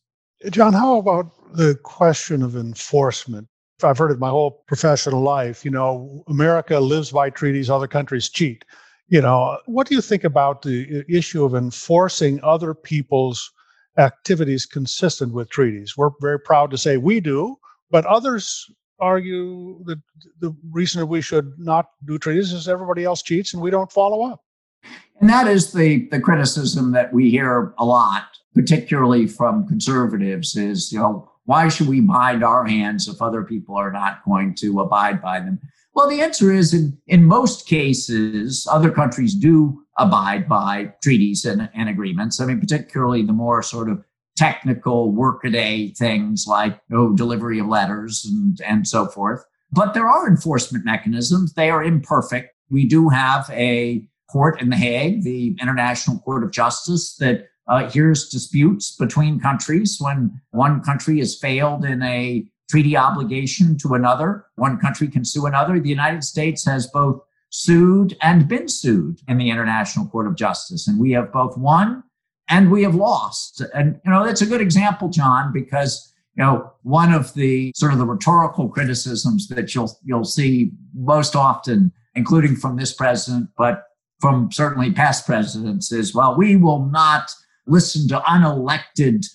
John, 0.51 0.73
how 0.73 0.99
about 0.99 1.31
the 1.55 1.79
question 1.83 2.43
of 2.43 2.57
enforcement? 2.57 3.49
I've 3.85 3.99
heard 3.99 4.11
it 4.11 4.19
my 4.19 4.29
whole 4.29 4.63
professional 4.67 5.23
life. 5.23 5.65
You 5.65 5.71
know, 5.71 6.25
America 6.29 6.79
lives 6.79 7.11
by 7.11 7.31
treaties, 7.31 7.71
other 7.71 7.89
countries 7.89 8.29
cheat. 8.29 8.65
You 9.09 9.21
know, 9.21 9.59
what 9.67 9.89
do 9.89 9.95
you 9.95 10.01
think 10.01 10.25
about 10.25 10.63
the 10.63 11.01
uh, 11.01 11.03
issue 11.09 11.45
of 11.45 11.55
enforcing 11.55 12.41
other 12.43 12.75
people's 12.75 13.51
activities 13.99 14.67
consistent 14.67 15.33
with 15.33 15.51
treaties? 15.51 15.97
We're 15.97 16.11
very 16.21 16.39
proud 16.39 16.71
to 16.71 16.79
say 16.79 16.97
we 16.97 17.21
do, 17.21 17.57
but 17.91 18.07
others 18.07 18.71
argue 19.01 19.83
that 19.85 20.01
the 20.41 20.55
reason 20.71 21.01
that 21.01 21.07
we 21.07 21.21
should 21.23 21.53
not 21.59 21.87
do 22.05 22.19
treaties 22.19 22.53
is 22.53 22.69
everybody 22.69 23.05
else 23.05 23.23
cheats 23.23 23.53
and 23.55 23.63
we 23.63 23.71
don't 23.71 23.91
follow 23.91 24.31
up. 24.31 24.45
And 25.21 25.29
that 25.29 25.47
is 25.47 25.73
the, 25.73 26.09
the 26.11 26.21
criticism 26.21 26.93
that 26.93 27.13
we 27.13 27.31
hear 27.31 27.75
a 27.79 27.85
lot, 27.85 28.25
particularly 28.55 29.27
from 29.27 29.67
conservatives, 29.67 30.57
is, 30.57 30.93
you 30.93 30.99
know, 30.99 31.30
why 31.51 31.69
should 31.69 31.89
we 31.89 32.01
bind 32.01 32.45
our 32.45 32.65
hands 32.65 33.09
if 33.09 33.21
other 33.21 33.43
people 33.43 33.75
are 33.75 33.91
not 33.91 34.25
going 34.25 34.55
to 34.55 34.81
abide 34.83 35.21
by 35.21 35.41
them? 35.41 35.59
Well, 35.97 36.09
the 36.09 36.21
answer 36.21 36.53
is 36.53 36.73
in, 36.73 36.97
in 37.09 37.25
most 37.25 37.67
cases, 37.67 38.69
other 38.71 38.93
countries 38.93 39.35
do 39.35 39.83
abide 39.99 40.49
by 40.49 40.93
treaties 41.03 41.45
and, 41.45 41.69
and 41.75 41.89
agreements. 41.89 42.41
I 42.41 42.47
mean, 42.47 42.61
particularly 42.61 43.25
the 43.25 43.33
more 43.33 43.65
sort 43.65 43.91
of 43.91 44.05
technical 44.37 45.11
workaday 45.11 45.93
things 45.99 46.45
like 46.47 46.81
oh, 46.93 47.17
delivery 47.17 47.59
of 47.59 47.67
letters 47.67 48.25
and, 48.25 48.61
and 48.65 48.87
so 48.87 49.07
forth. 49.07 49.45
But 49.73 49.93
there 49.93 50.09
are 50.09 50.29
enforcement 50.29 50.85
mechanisms. 50.85 51.55
They 51.55 51.69
are 51.69 51.83
imperfect. 51.83 52.55
We 52.71 52.87
do 52.87 53.09
have 53.09 53.51
a 53.51 54.07
court 54.31 54.63
in 54.63 54.71
The 54.71 54.77
Hague, 54.77 55.25
the 55.25 55.57
International 55.61 56.21
Court 56.21 56.45
of 56.45 56.53
Justice, 56.53 57.17
that 57.17 57.49
uh, 57.71 57.89
hears 57.89 58.29
disputes 58.29 58.97
between 58.97 59.39
countries 59.39 59.99
when 60.01 60.41
one 60.51 60.83
country 60.83 61.21
has 61.21 61.39
failed 61.39 61.85
in 61.85 62.03
a 62.03 62.45
treaty 62.69 62.97
obligation 62.97 63.79
to 63.79 63.95
another. 63.95 64.45
One 64.57 64.79
country 64.79 65.09
can 65.09 65.25
sue 65.25 65.47
another. 65.47 65.79
The 65.79 65.89
United 65.89 66.25
States 66.25 66.67
has 66.67 66.89
both 66.89 67.23
sued 67.51 68.17
and 68.23 68.49
been 68.49 68.69
sued 68.69 69.21
in 69.29 69.39
the 69.39 69.51
International 69.51 70.07
Court 70.07 70.27
of 70.27 70.35
Justice, 70.35 70.89
and 70.89 70.99
we 70.99 71.13
have 71.13 71.33
both 71.33 71.57
won 71.57 72.03
and 72.49 72.73
we 72.73 72.83
have 72.83 72.97
lost. 72.97 73.63
And, 73.73 74.01
you 74.05 74.11
know, 74.11 74.27
that's 74.27 74.43
a 74.43 74.47
good 74.47 74.61
example, 74.61 75.09
John, 75.09 75.53
because, 75.53 76.13
you 76.37 76.43
know, 76.43 76.73
one 76.83 77.13
of 77.13 77.35
the 77.35 77.73
sort 77.77 77.93
of 77.93 77.99
the 77.99 78.07
rhetorical 78.07 78.69
criticisms 78.69 79.47
that 79.49 79.73
you'll, 79.75 79.97
you'll 80.03 80.25
see 80.25 80.73
most 80.93 81.37
often, 81.37 81.93
including 82.17 82.57
from 82.57 82.77
this 82.77 82.93
president, 82.93 83.49
but 83.57 83.85
from 84.21 84.51
certainly 84.51 84.93
past 84.93 85.25
presidents 85.25 85.93
is, 85.93 86.15
well, 86.15 86.37
we 86.37 86.57
will 86.57 86.87
not 86.87 87.33
listen 87.71 88.09
to 88.09 88.19
unelected 88.21 89.27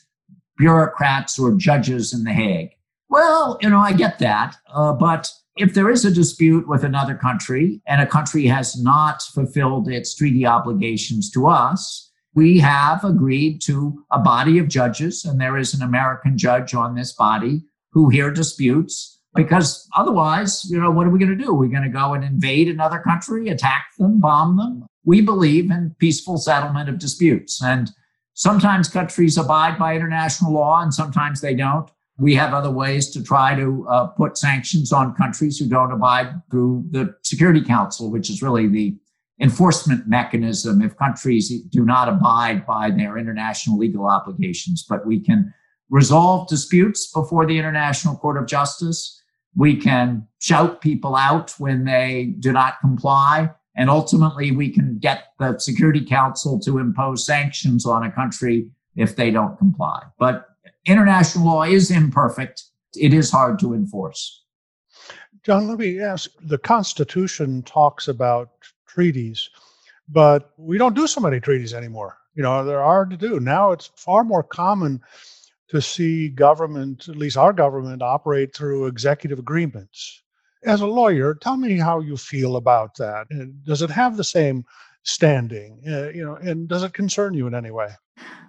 bureaucrats 0.58 1.39
or 1.39 1.54
judges 1.56 2.13
in 2.13 2.24
The 2.24 2.34
Hague. 2.34 2.71
Well, 3.10 3.58
you 3.62 3.69
know, 3.69 3.80
I 3.80 3.93
get 3.93 4.19
that. 4.19 4.56
Uh, 4.74 4.93
but 4.93 5.32
if 5.58 5.74
there 5.74 5.89
is 5.89 6.04
a 6.04 6.12
dispute 6.12 6.67
with 6.67 6.84
another 6.84 7.15
country 7.15 7.82
and 7.88 8.02
a 8.02 8.08
country 8.08 8.45
has 8.48 8.82
not 8.82 9.21
fulfilled 9.21 9.88
its 9.88 10.13
treaty 10.13 10.45
obligations 10.45 11.32
to 11.32 11.48
us, 11.48 12.12
we 12.34 12.60
have 12.60 13.04
agreed 13.06 13.62
to 13.62 14.04
a 14.12 14.19
body 14.19 14.60
of 14.60 14.67
judges, 14.67 15.24
and 15.24 15.39
there 15.39 15.58
is 15.58 15.74
an 15.74 15.82
American 15.82 16.38
judge 16.38 16.76
on 16.76 16.93
this 16.93 17.13
body 17.13 17.63
who 17.93 18.10
hear 18.10 18.30
disputes. 18.30 19.13
Because 19.34 19.88
otherwise, 19.95 20.63
you 20.69 20.80
know, 20.80 20.91
what 20.91 21.08
are 21.08 21.10
we 21.10 21.19
going 21.19 21.38
to 21.38 21.43
do? 21.43 21.54
We're 21.54 21.69
going 21.69 21.84
to 21.84 21.89
go 21.89 22.13
and 22.13 22.24
invade 22.24 22.69
another 22.69 23.00
country, 23.00 23.50
attack 23.50 23.88
them, 23.98 24.19
bomb 24.19 24.56
them. 24.58 24.86
We 25.04 25.21
believe 25.21 25.71
in 25.71 25.95
peaceful 26.00 26.38
settlement 26.38 26.89
of 26.89 27.00
disputes. 27.00 27.62
And 27.62 27.91
sometimes 28.36 28.88
countries 28.88 29.38
abide 29.38 29.80
by 29.80 29.95
international 29.95 30.54
law 30.54 30.82
and 30.82 30.93
sometimes 30.93 31.41
they 31.41 31.56
don't. 31.56 31.89
We 32.17 32.36
have 32.36 32.54
other 32.54 32.71
ways 32.71 33.10
to 33.12 33.24
try 33.24 33.56
to 33.56 33.88
uh, 33.89 34.08
put 34.08 34.38
sanctions 34.38 34.93
on 34.93 35.15
countries 35.15 35.58
who 35.58 35.67
don't 35.67 35.91
abide 35.91 36.41
through 36.52 36.86
the 36.91 37.15
Security 37.24 37.62
Council, 37.62 38.12
which 38.12 38.30
is 38.30 38.41
really 38.41 38.67
the 38.67 38.95
enforcement 39.41 40.08
mechanism 40.08 40.82
if 40.82 40.95
countries 40.95 41.50
do 41.50 41.84
not 41.84 42.08
abide 42.08 42.65
by 42.65 42.89
their 42.89 43.17
international 43.17 43.78
legal 43.78 44.06
obligations. 44.06 44.86
But 44.88 45.06
we 45.06 45.19
can 45.19 45.54
resolve 45.89 46.48
disputes 46.48 47.12
before 47.12 47.45
the 47.45 47.58
International 47.58 48.15
Court 48.15 48.38
of 48.38 48.48
Justice. 48.48 49.21
We 49.56 49.76
can 49.76 50.28
shout 50.39 50.82
people 50.82 51.15
out 51.15 51.54
when 51.58 51.86
they 51.86 52.36
do 52.39 52.52
not 52.52 52.80
comply. 52.80 53.52
And 53.75 53.89
ultimately, 53.89 54.51
we 54.51 54.69
can 54.69 54.99
get 54.99 55.33
the 55.39 55.57
Security 55.59 56.03
Council 56.03 56.59
to 56.61 56.79
impose 56.79 57.25
sanctions 57.25 57.85
on 57.85 58.03
a 58.03 58.11
country 58.11 58.67
if 58.95 59.15
they 59.15 59.31
don't 59.31 59.57
comply. 59.57 60.03
But 60.17 60.47
international 60.85 61.45
law 61.45 61.63
is 61.63 61.91
imperfect. 61.91 62.63
It 62.95 63.13
is 63.13 63.31
hard 63.31 63.59
to 63.59 63.73
enforce. 63.73 64.43
John, 65.43 65.67
let 65.67 65.77
me 65.77 65.99
ask 65.99 66.31
the 66.41 66.57
Constitution 66.57 67.61
talks 67.63 68.07
about 68.07 68.49
treaties, 68.88 69.49
but 70.07 70.53
we 70.57 70.77
don't 70.77 70.95
do 70.95 71.05
so 71.05 71.21
many 71.21 71.39
treaties 71.39 71.73
anymore. 71.73 72.17
You 72.33 72.43
know, 72.43 72.65
they're 72.65 72.81
hard 72.81 73.09
to 73.11 73.17
do. 73.17 73.39
Now 73.39 73.71
it's 73.71 73.91
far 73.95 74.23
more 74.23 74.43
common 74.43 75.01
to 75.67 75.81
see 75.81 76.29
government, 76.29 77.07
at 77.09 77.15
least 77.15 77.38
our 77.38 77.53
government, 77.53 78.01
operate 78.01 78.55
through 78.55 78.88
executive 78.88 79.39
agreements. 79.39 80.23
As 80.65 80.82
a 80.82 80.88
lawyer, 80.88 81.36
tell 81.36 81.58
me 81.58 81.78
how 81.78 81.99
you 81.99 82.17
feel 82.17 82.56
about 82.56 82.95
that. 82.95 83.28
And 83.30 83.63
does 83.63 83.82
it 83.82 83.89
have 83.89 84.17
the 84.17 84.23
same 84.23 84.65
standing? 85.04 85.82
Uh, 85.88 86.10
you 86.10 86.25
know, 86.25 86.36
and 86.36 86.67
does 86.67 86.84
it 86.84 86.93
concern 86.93 87.34
you 87.34 87.47
in 87.47 87.56
any 87.56 87.71
way? 87.71 87.89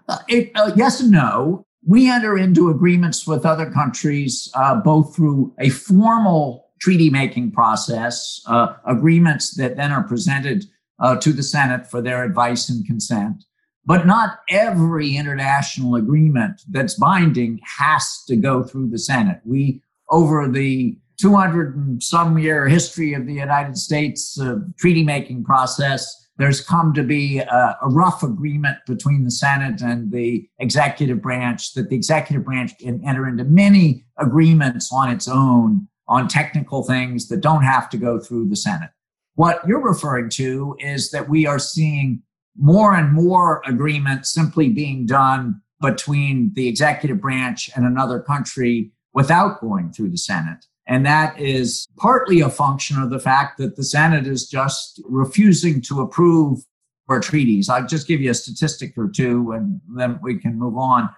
Uh, 0.09 0.19
it, 0.29 0.51
uh, 0.55 0.73
yes 0.77 1.01
and 1.01 1.11
no. 1.11 1.67
We 1.87 2.11
enter 2.11 2.37
into 2.37 2.71
agreements 2.71 3.27
with 3.27 3.47
other 3.47 3.71
countries 3.71 4.51
uh, 4.55 4.77
both 4.77 5.15
through 5.15 5.55
a 5.61 5.69
formal 5.69 6.67
treaty 6.81 7.11
making 7.11 7.53
process, 7.53 8.41
uh, 8.47 8.75
agreements 8.87 9.55
that 9.57 9.77
then 9.77 9.93
are 9.93 10.03
presented 10.03 10.65
uh, 10.99 11.17
to 11.17 11.33
the 11.33 11.43
Senate 11.43 11.87
for 11.87 12.01
their 12.01 12.25
advice 12.25 12.69
and 12.69 12.85
consent. 12.87 13.45
But 13.85 14.07
not 14.07 14.41
every 14.51 15.17
international 15.17 15.95
agreement 15.95 16.63
that's 16.69 16.95
binding 16.95 17.61
has 17.79 18.25
to 18.27 18.37
go 18.37 18.65
through 18.65 18.89
the 18.91 18.99
Senate. 18.99 19.41
We, 19.45 19.81
over 20.11 20.49
the 20.49 20.99
200 21.19 21.77
and 21.77 22.03
some 22.03 22.39
year 22.39 22.69
history 22.69 23.15
of 23.15 23.27
the 23.27 23.35
United 23.35 23.77
States 23.77 24.39
uh, 24.41 24.57
treaty 24.79 25.03
making 25.03 25.45
process, 25.45 26.27
there's 26.39 26.61
come 26.61 26.93
to 26.93 27.03
be 27.03 27.39
a, 27.39 27.79
a, 27.83 27.89
rough 27.89 28.23
agreement 28.23 28.77
between 28.87 29.25
the 29.25 29.31
Senate 29.31 29.81
and 29.81 30.13
the 30.13 30.49
executive 30.59 31.23
branch 31.23 31.73
that 31.73 31.89
the 31.89 31.97
executive 31.97 32.45
branch 32.45 32.77
can 32.79 33.03
enter 33.07 33.27
into 33.27 33.45
many 33.45 34.05
agreements 34.19 34.91
on 34.93 35.11
its 35.11 35.29
own 35.29 35.89
on 36.09 36.29
technical 36.29 36.83
things 36.83 37.29
that 37.29 37.41
don't 37.41 37.65
have 37.65 37.89
to 37.91 37.97
go 37.97 38.21
through 38.21 38.49
the 38.49 38.57
Senate. 38.57 38.91
What 39.35 39.67
you're 39.67 39.83
referring 39.83 40.31
to 40.31 40.77
is 40.79 41.11
that 41.11 41.29
we 41.29 41.47
are 41.47 41.59
seeing 41.59 42.23
more 42.59 42.95
and 42.95 43.13
more 43.13 43.63
agreements 43.67 44.33
simply 44.33 44.69
being 44.69 45.07
done 45.07 45.61
between 45.81 46.53
the 46.55 46.69
executive 46.69 47.21
branch 47.21 47.69
and 47.75 47.85
another 47.85 48.21
country 48.21 48.93
without 49.13 49.61
going 49.61 49.93
through 49.93 50.11
the 50.11 50.19
Senate. 50.19 50.65
And 50.89 51.05
that 51.05 51.39
is 51.41 51.89
partly 51.97 52.41
a 52.41 52.49
function 52.49 53.03
of 53.03 53.11
the 53.11 53.19
fact 53.19 53.59
that 53.59 53.77
the 53.77 53.83
Senate 53.83 54.27
is 54.27 54.49
just 54.49 55.01
refusing 55.05 55.81
to 55.83 56.01
approve 56.01 56.61
our 57.09 57.21
treaties. 57.21 57.69
I'll 57.69 57.87
just 57.87 58.07
give 58.07 58.21
you 58.21 58.31
a 58.31 58.35
statistic 58.35 58.97
or 58.97 59.09
two 59.09 59.53
and 59.53 59.81
then 59.97 60.19
we 60.23 60.39
can 60.39 60.59
move 60.59 60.77
on. 60.77 61.09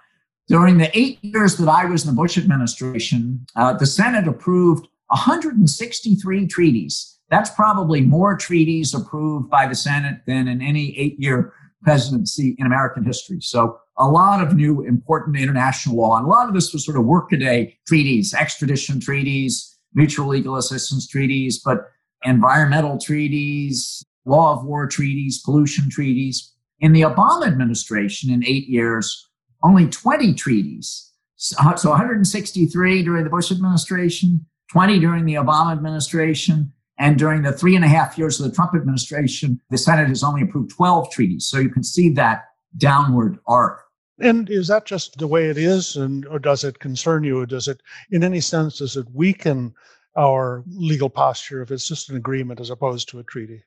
During 0.47 0.77
the 0.79 0.97
eight 0.97 1.23
years 1.23 1.57
that 1.57 1.69
I 1.69 1.85
was 1.85 2.03
in 2.03 2.15
the 2.15 2.19
Bush 2.19 2.37
administration, 2.37 3.45
uh, 3.55 3.73
the 3.73 3.85
Senate 3.85 4.27
approved 4.27 4.87
163 5.07 6.47
treaties. 6.47 7.19
That's 7.29 7.51
probably 7.51 8.01
more 8.01 8.35
treaties 8.35 8.95
approved 8.95 9.49
by 9.49 9.67
the 9.67 9.75
Senate 9.75 10.21
than 10.25 10.47
in 10.47 10.61
any 10.61 10.97
eight 10.97 11.19
year 11.19 11.53
presidency 11.83 12.55
in 12.57 12.65
American 12.65 13.03
history. 13.03 13.39
So 13.41 13.79
a 13.99 14.07
lot 14.07 14.41
of 14.41 14.55
new 14.55 14.81
important 14.81 15.37
international 15.37 15.97
law. 15.97 16.17
And 16.17 16.25
a 16.25 16.29
lot 16.29 16.47
of 16.47 16.53
this 16.53 16.73
was 16.73 16.85
sort 16.85 16.97
of 16.97 17.05
workaday 17.05 17.77
treaties, 17.87 18.33
extradition 18.33 18.99
treaties, 18.99 19.77
mutual 19.93 20.27
legal 20.27 20.55
assistance 20.55 21.07
treaties, 21.07 21.59
but 21.59 21.89
environmental 22.23 22.97
treaties, 22.97 24.03
law 24.25 24.53
of 24.53 24.65
war 24.65 24.87
treaties, 24.87 25.41
pollution 25.43 25.89
treaties. 25.89 26.53
In 26.79 26.93
the 26.93 27.01
Obama 27.01 27.45
administration, 27.45 28.31
in 28.31 28.45
eight 28.45 28.67
years, 28.67 29.27
only 29.63 29.87
20 29.87 30.33
treaties. 30.33 31.11
So 31.35 31.89
163 31.89 33.03
during 33.03 33.23
the 33.23 33.29
Bush 33.29 33.51
administration, 33.51 34.45
20 34.71 34.99
during 34.99 35.25
the 35.25 35.35
Obama 35.35 35.73
administration, 35.73 36.71
and 36.97 37.17
during 37.17 37.41
the 37.41 37.53
three 37.53 37.75
and 37.75 37.85
a 37.85 37.87
half 37.87 38.17
years 38.17 38.39
of 38.39 38.49
the 38.49 38.55
Trump 38.55 38.75
administration, 38.75 39.59
the 39.69 39.77
Senate 39.77 40.09
has 40.09 40.23
only 40.23 40.41
approved 40.41 40.71
12 40.71 41.11
treaties. 41.11 41.45
So 41.45 41.57
you 41.57 41.69
can 41.69 41.83
see 41.83 42.09
that 42.11 42.43
downward 42.77 43.39
arc. 43.47 43.88
And 44.21 44.49
is 44.49 44.67
that 44.67 44.85
just 44.85 45.17
the 45.17 45.27
way 45.27 45.49
it 45.49 45.57
is, 45.57 45.95
and 45.95 46.25
or 46.27 46.39
does 46.39 46.63
it 46.63 46.79
concern 46.79 47.23
you? 47.23 47.45
Does 47.45 47.67
it, 47.67 47.81
in 48.11 48.23
any 48.23 48.41
sense, 48.41 48.79
does 48.79 48.97
it 48.97 49.07
weaken 49.13 49.73
our 50.17 50.63
legal 50.67 51.09
posture 51.09 51.61
if 51.61 51.71
it's 51.71 51.87
just 51.87 52.09
an 52.09 52.17
agreement 52.17 52.59
as 52.59 52.69
opposed 52.69 53.09
to 53.09 53.19
a 53.19 53.23
treaty? 53.23 53.63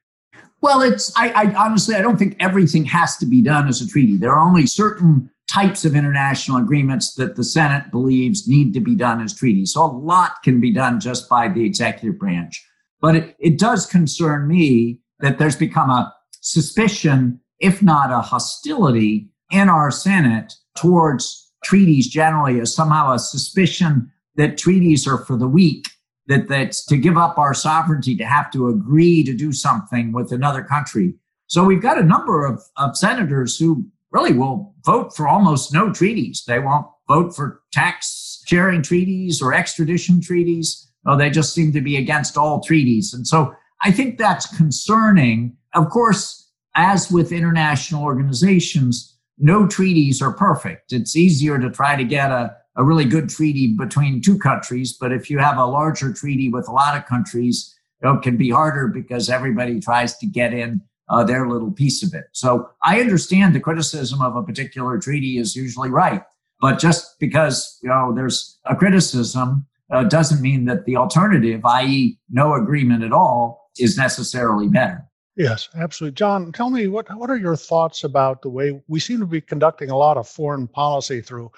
Well, 0.61 0.83
it's 0.83 1.13
I, 1.17 1.31
I 1.31 1.55
honestly 1.55 1.95
I 1.95 2.03
don't 2.03 2.19
think 2.19 2.37
everything 2.39 2.85
has 2.87 3.17
to 3.19 3.27
be 3.27 3.43
done 3.43 3.69
as 3.69 3.81
a 3.81 3.89
treaty. 3.89 4.17
There 4.17 4.33
are 4.33 4.47
only 4.47 4.67
certain 4.67 5.31
types 5.51 5.85
of 5.85 5.95
international 5.95 6.59
agreements 6.59 7.15
that 7.15 7.37
the 7.37 7.45
Senate 7.45 7.91
believes 7.91 8.49
need 8.49 8.73
to 8.75 8.81
be 8.81 8.95
done 8.95 9.21
as 9.21 9.35
treaties. 9.35 9.73
So 9.73 9.85
a 9.85 9.87
lot 9.87 10.43
can 10.43 10.61
be 10.61 10.73
done 10.73 11.01
just 11.01 11.29
by 11.29 11.49
the 11.49 11.65
executive 11.65 12.19
branch. 12.19 12.65
But 13.01 13.17
it, 13.17 13.37
it 13.39 13.59
does 13.59 13.85
concern 13.85 14.47
me 14.47 15.01
that 15.19 15.39
there's 15.39 15.57
become 15.57 15.91
a 15.91 16.15
suspicion, 16.41 17.41
if 17.59 17.83
not 17.83 18.11
a 18.11 18.21
hostility, 18.21 19.29
in 19.53 19.69
our 19.69 19.91
Senate 19.91 20.55
towards 20.75 21.53
treaties 21.63 22.09
generally 22.09 22.59
is 22.59 22.75
somehow 22.75 23.13
a 23.13 23.19
suspicion 23.19 24.11
that 24.37 24.59
treaties 24.59 25.07
are 25.07 25.25
for 25.25 25.37
the 25.37 25.47
weak, 25.47 25.87
that 26.27 26.49
that's 26.49 26.85
to 26.87 26.97
give 26.97 27.17
up 27.17 27.39
our 27.39 27.55
sovereignty 27.55 28.17
to 28.17 28.25
have 28.25 28.51
to 28.51 28.69
agree 28.69 29.23
to 29.23 29.35
do 29.35 29.53
something 29.53 30.13
with 30.13 30.33
another 30.33 30.65
country. 30.65 31.15
So 31.47 31.65
we've 31.65 31.83
got 31.83 31.99
a 31.99 32.03
number 32.03 32.47
of, 32.47 32.63
of 32.79 32.97
senators 32.97 33.59
who 33.59 33.85
really 34.11 34.33
will 34.33 34.75
vote 34.85 35.15
for 35.15 35.29
almost 35.29 35.73
no 35.73 35.93
treaties. 35.93 36.45
They 36.47 36.59
won't 36.59 36.87
vote 37.09 37.37
for 37.37 37.63
tax 37.73 38.43
sharing 38.47 38.83
treaties 38.83 39.43
or 39.43 39.53
extradition 39.53 40.21
treaties. 40.21 40.91
Oh, 41.07 41.17
they 41.17 41.31
just 41.31 41.55
seem 41.55 41.73
to 41.73 41.81
be 41.81 41.97
against 41.97 42.37
all 42.37 42.61
treaties. 42.61 43.13
And 43.13 43.27
so 43.27 43.55
I 43.83 43.91
think 43.91 44.19
that's 44.19 44.57
concerning. 44.57 45.57
Of 45.75 45.91
course, 45.91 46.51
as 46.75 47.11
with 47.11 47.33
international 47.33 48.03
organizations, 48.03 49.12
no 49.43 49.67
treaties 49.67 50.23
are 50.23 50.33
perfect. 50.33 50.93
It's 50.93 51.17
easier 51.17 51.59
to 51.59 51.69
try 51.69 51.97
to 51.97 52.05
get 52.05 52.31
a, 52.31 52.57
a 52.77 52.85
really 52.85 53.05
good 53.05 53.29
treaty 53.29 53.75
between 53.77 54.23
two 54.23 54.39
countries, 54.39 54.97
but 54.99 55.13
if 55.13 55.29
you 55.29 55.39
have 55.39 55.59
a 55.59 55.67
larger 55.67 56.13
treaty 56.13 56.49
with 56.49 56.69
a 56.69 56.73
lot 56.73 56.97
of 56.97 57.07
countries, 57.07 57.77
it 58.01 58.23
can 58.23 58.37
be 58.37 58.51
harder 58.51 58.87
because 58.87 59.29
everybody 59.29 59.81
tries 59.81 60.17
to 60.19 60.27
get 60.27 60.55
in 60.55 60.81
uh, 61.09 61.25
their 61.25 61.49
little 61.49 61.73
piece 61.73 62.05
of 62.05 62.15
it. 62.15 62.27
So 62.33 62.71
I 62.85 63.01
understand 63.01 63.55
the 63.55 63.61
criticism 63.61 64.23
of 64.23 64.37
a 64.37 64.45
particular 64.45 64.99
treaty 64.99 65.39
is 65.39 65.57
usually 65.57 65.91
right, 65.91 66.23
but 66.61 66.79
just 66.79 67.19
because 67.19 67.79
you 67.83 67.89
know 67.89 68.13
there's 68.15 68.59
a 68.67 68.77
criticism 68.77 69.67
uh, 69.91 70.05
doesn't 70.05 70.41
mean 70.41 70.67
that 70.67 70.85
the 70.85 70.97
alternative, 70.97 71.65
i.e., 71.65 72.19
no 72.31 72.55
agreement 72.55 73.03
at 73.03 73.13
all, 73.13 73.71
is 73.79 73.99
necessarily 73.99 74.69
better. 74.69 75.05
Yes, 75.37 75.69
absolutely. 75.75 76.15
John, 76.15 76.53
tell 76.53 76.71
me 76.71 76.89
what 76.89 77.09
what 77.17 77.31
are 77.31 77.37
your 77.39 77.57
thoughts 77.57 78.05
about 78.05 78.43
the 78.43 78.51
way 78.51 78.83
we 78.89 79.01
seem 79.01 79.21
to 79.21 79.27
be 79.27 79.41
conducting 79.41 79.91
a 79.91 79.97
lot 79.97 80.17
of 80.19 80.29
foreign 80.29 80.69
policy 80.69 81.21
through 81.23 81.51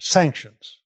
sanctions, 0.00 0.80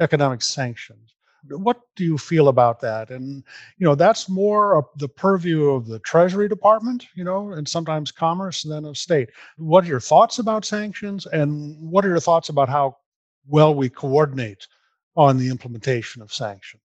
economic 0.00 0.42
sanctions. 0.42 1.14
What 1.50 1.80
do 1.96 2.04
you 2.04 2.18
feel 2.18 2.48
about 2.48 2.80
that? 2.80 3.10
And 3.10 3.44
you 3.78 3.86
know, 3.86 3.94
that's 3.96 4.28
more 4.28 4.88
the 4.96 5.08
purview 5.08 5.70
of 5.70 5.86
the 5.86 6.00
Treasury 6.00 6.48
Department, 6.48 7.06
you 7.16 7.24
know, 7.24 7.52
and 7.52 7.68
sometimes 7.68 8.12
Commerce 8.12 8.62
than 8.64 8.84
of 8.86 8.98
state. 8.98 9.30
What 9.58 9.84
are 9.84 9.88
your 9.88 10.00
thoughts 10.00 10.38
about 10.40 10.64
sanctions, 10.66 11.26
and 11.26 11.76
what 11.90 12.04
are 12.04 12.10
your 12.10 12.20
thoughts 12.20 12.48
about 12.50 12.68
how 12.70 12.98
well 13.48 13.74
we 13.74 13.90
coordinate 13.90 14.66
on 15.16 15.38
the 15.38 15.50
implementation 15.50 16.22
of 16.22 16.32
sanctions? 16.34 16.82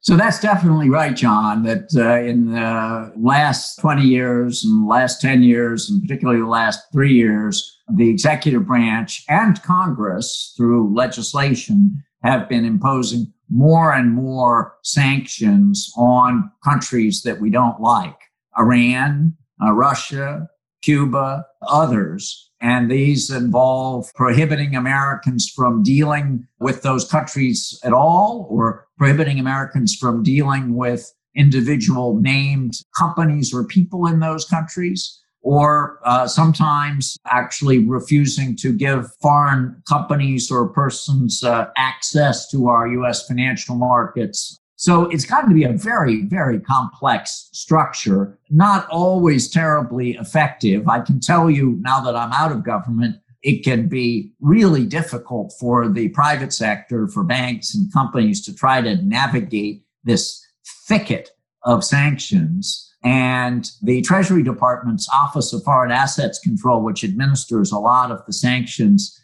So 0.00 0.16
that's 0.16 0.40
definitely 0.40 0.88
right, 0.88 1.16
John, 1.16 1.64
that 1.64 1.88
uh, 1.96 2.20
in 2.20 2.52
the 2.52 3.12
last 3.16 3.76
20 3.80 4.02
years 4.02 4.64
and 4.64 4.86
last 4.86 5.20
10 5.20 5.42
years, 5.42 5.90
and 5.90 6.00
particularly 6.00 6.40
the 6.40 6.46
last 6.46 6.80
three 6.92 7.12
years, 7.12 7.76
the 7.92 8.08
executive 8.08 8.66
branch 8.66 9.24
and 9.28 9.60
Congress, 9.62 10.54
through 10.56 10.94
legislation, 10.94 12.02
have 12.22 12.48
been 12.48 12.64
imposing 12.64 13.32
more 13.50 13.92
and 13.92 14.12
more 14.12 14.74
sanctions 14.82 15.92
on 15.96 16.50
countries 16.64 17.22
that 17.22 17.40
we 17.40 17.50
don't 17.50 17.80
like. 17.80 18.16
Iran, 18.58 19.34
uh, 19.64 19.72
Russia, 19.72 20.48
Cuba, 20.86 21.44
others. 21.66 22.48
And 22.60 22.88
these 22.88 23.28
involve 23.28 24.06
prohibiting 24.14 24.76
Americans 24.76 25.52
from 25.54 25.82
dealing 25.82 26.46
with 26.60 26.82
those 26.82 27.10
countries 27.10 27.78
at 27.82 27.92
all 27.92 28.46
or 28.48 28.86
prohibiting 28.96 29.40
Americans 29.40 29.96
from 30.00 30.22
dealing 30.22 30.76
with 30.76 31.12
individual 31.34 32.18
named 32.20 32.74
companies 32.96 33.52
or 33.52 33.64
people 33.64 34.06
in 34.06 34.20
those 34.20 34.44
countries, 34.46 35.20
or 35.42 35.98
uh, 36.04 36.26
sometimes 36.26 37.16
actually 37.26 37.78
refusing 37.80 38.56
to 38.56 38.72
give 38.72 39.10
foreign 39.20 39.82
companies 39.88 40.50
or 40.50 40.68
persons 40.68 41.42
uh, 41.42 41.66
access 41.76 42.48
to 42.48 42.68
our 42.68 42.86
US 42.88 43.26
financial 43.26 43.74
markets 43.74 44.58
so 44.76 45.04
it's 45.06 45.24
gotten 45.24 45.48
to 45.48 45.54
be 45.54 45.64
a 45.64 45.72
very, 45.72 46.22
very 46.22 46.60
complex 46.60 47.48
structure, 47.52 48.38
not 48.50 48.86
always 48.90 49.50
terribly 49.50 50.12
effective. 50.16 50.86
I 50.86 51.00
can 51.00 51.18
tell 51.18 51.50
you 51.50 51.78
now 51.80 52.00
that 52.00 52.14
I'm 52.14 52.32
out 52.32 52.52
of 52.52 52.62
government, 52.62 53.16
it 53.42 53.64
can 53.64 53.88
be 53.88 54.32
really 54.40 54.84
difficult 54.84 55.54
for 55.58 55.88
the 55.88 56.10
private 56.10 56.52
sector, 56.52 57.08
for 57.08 57.24
banks 57.24 57.74
and 57.74 57.90
companies 57.92 58.44
to 58.44 58.54
try 58.54 58.82
to 58.82 58.96
navigate 58.96 59.82
this 60.04 60.44
thicket 60.86 61.30
of 61.62 61.82
sanctions. 61.82 62.82
And 63.02 63.70
the 63.82 64.02
Treasury 64.02 64.42
Department's 64.42 65.08
Office 65.08 65.54
of 65.54 65.62
Foreign 65.62 65.92
Assets 65.92 66.38
Control, 66.38 66.82
which 66.82 67.04
administers 67.04 67.72
a 67.72 67.78
lot 67.78 68.10
of 68.10 68.26
the 68.26 68.32
sanctions, 68.32 69.18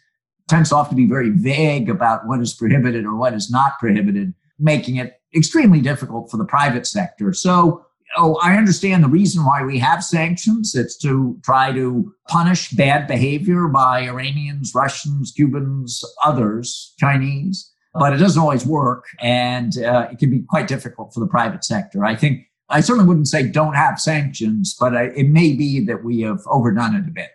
tends 0.47 0.69
to 0.69 0.75
often 0.77 0.97
be 0.97 1.05
very 1.05 1.29
vague 1.29 1.89
about 1.89 2.25
what 2.25 2.39
is 2.39 2.53
prohibited 2.53 3.05
or 3.05 3.15
what 3.15 3.33
is 3.33 3.51
not 3.51 3.77
prohibited, 3.79 4.33
making 4.57 4.95
it 4.95 5.19
extremely 5.35 5.81
difficult 5.81 6.29
for 6.29 6.37
the 6.37 6.45
private 6.45 6.85
sector. 6.85 7.33
So, 7.33 7.85
oh, 8.17 8.35
I 8.41 8.55
understand 8.55 9.03
the 9.03 9.09
reason 9.09 9.45
why 9.45 9.63
we 9.63 9.79
have 9.79 10.03
sanctions. 10.03 10.75
It's 10.75 10.97
to 10.99 11.39
try 11.43 11.71
to 11.71 12.13
punish 12.27 12.71
bad 12.71 13.07
behavior 13.07 13.67
by 13.67 14.01
Iranians, 14.01 14.73
Russians, 14.75 15.31
Cubans, 15.31 16.03
others, 16.23 16.93
Chinese. 16.99 17.69
But 17.95 18.13
it 18.13 18.17
doesn't 18.17 18.41
always 18.41 18.65
work, 18.65 19.05
and 19.21 19.77
uh, 19.77 20.07
it 20.11 20.17
can 20.17 20.31
be 20.31 20.41
quite 20.49 20.67
difficult 20.67 21.13
for 21.13 21.19
the 21.19 21.27
private 21.27 21.63
sector. 21.63 22.03
I 22.03 22.15
think 22.15 22.47
I 22.69 22.81
certainly 22.81 23.07
wouldn't 23.07 23.27
say 23.27 23.47
don't 23.47 23.75
have 23.75 23.99
sanctions, 23.99 24.75
but 24.79 24.95
I, 24.95 25.03
it 25.15 25.29
may 25.29 25.53
be 25.53 25.85
that 25.85 26.03
we 26.03 26.21
have 26.21 26.39
overdone 26.47 26.95
it 26.95 27.07
a 27.07 27.11
bit. 27.11 27.29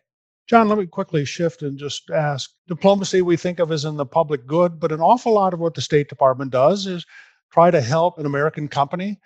John, 0.49 0.69
let 0.69 0.79
me 0.79 0.87
quickly 0.87 1.25
shift 1.25 1.63
and 1.63 1.79
just 1.79 2.11
ask 2.11 2.51
diplomacy 2.67 3.23
we 3.23 3.37
think 3.37 3.59
of 3.59 3.71
as 3.71 3.85
in 3.85 3.97
the 3.97 4.07
public 4.07 4.47
good, 4.47 4.81
but 4.81 4.91
an 4.91 5.01
awful 5.01 5.35
lot 5.35 5.53
of 5.55 5.61
what 5.61 5.75
the 5.75 5.83
State 5.83 6.09
Department 6.09 6.51
does 6.51 6.87
is 6.87 7.05
try 7.51 7.71
to 7.71 7.81
help 7.81 8.19
an 8.19 8.27
American 8.27 8.69
company 8.69 9.19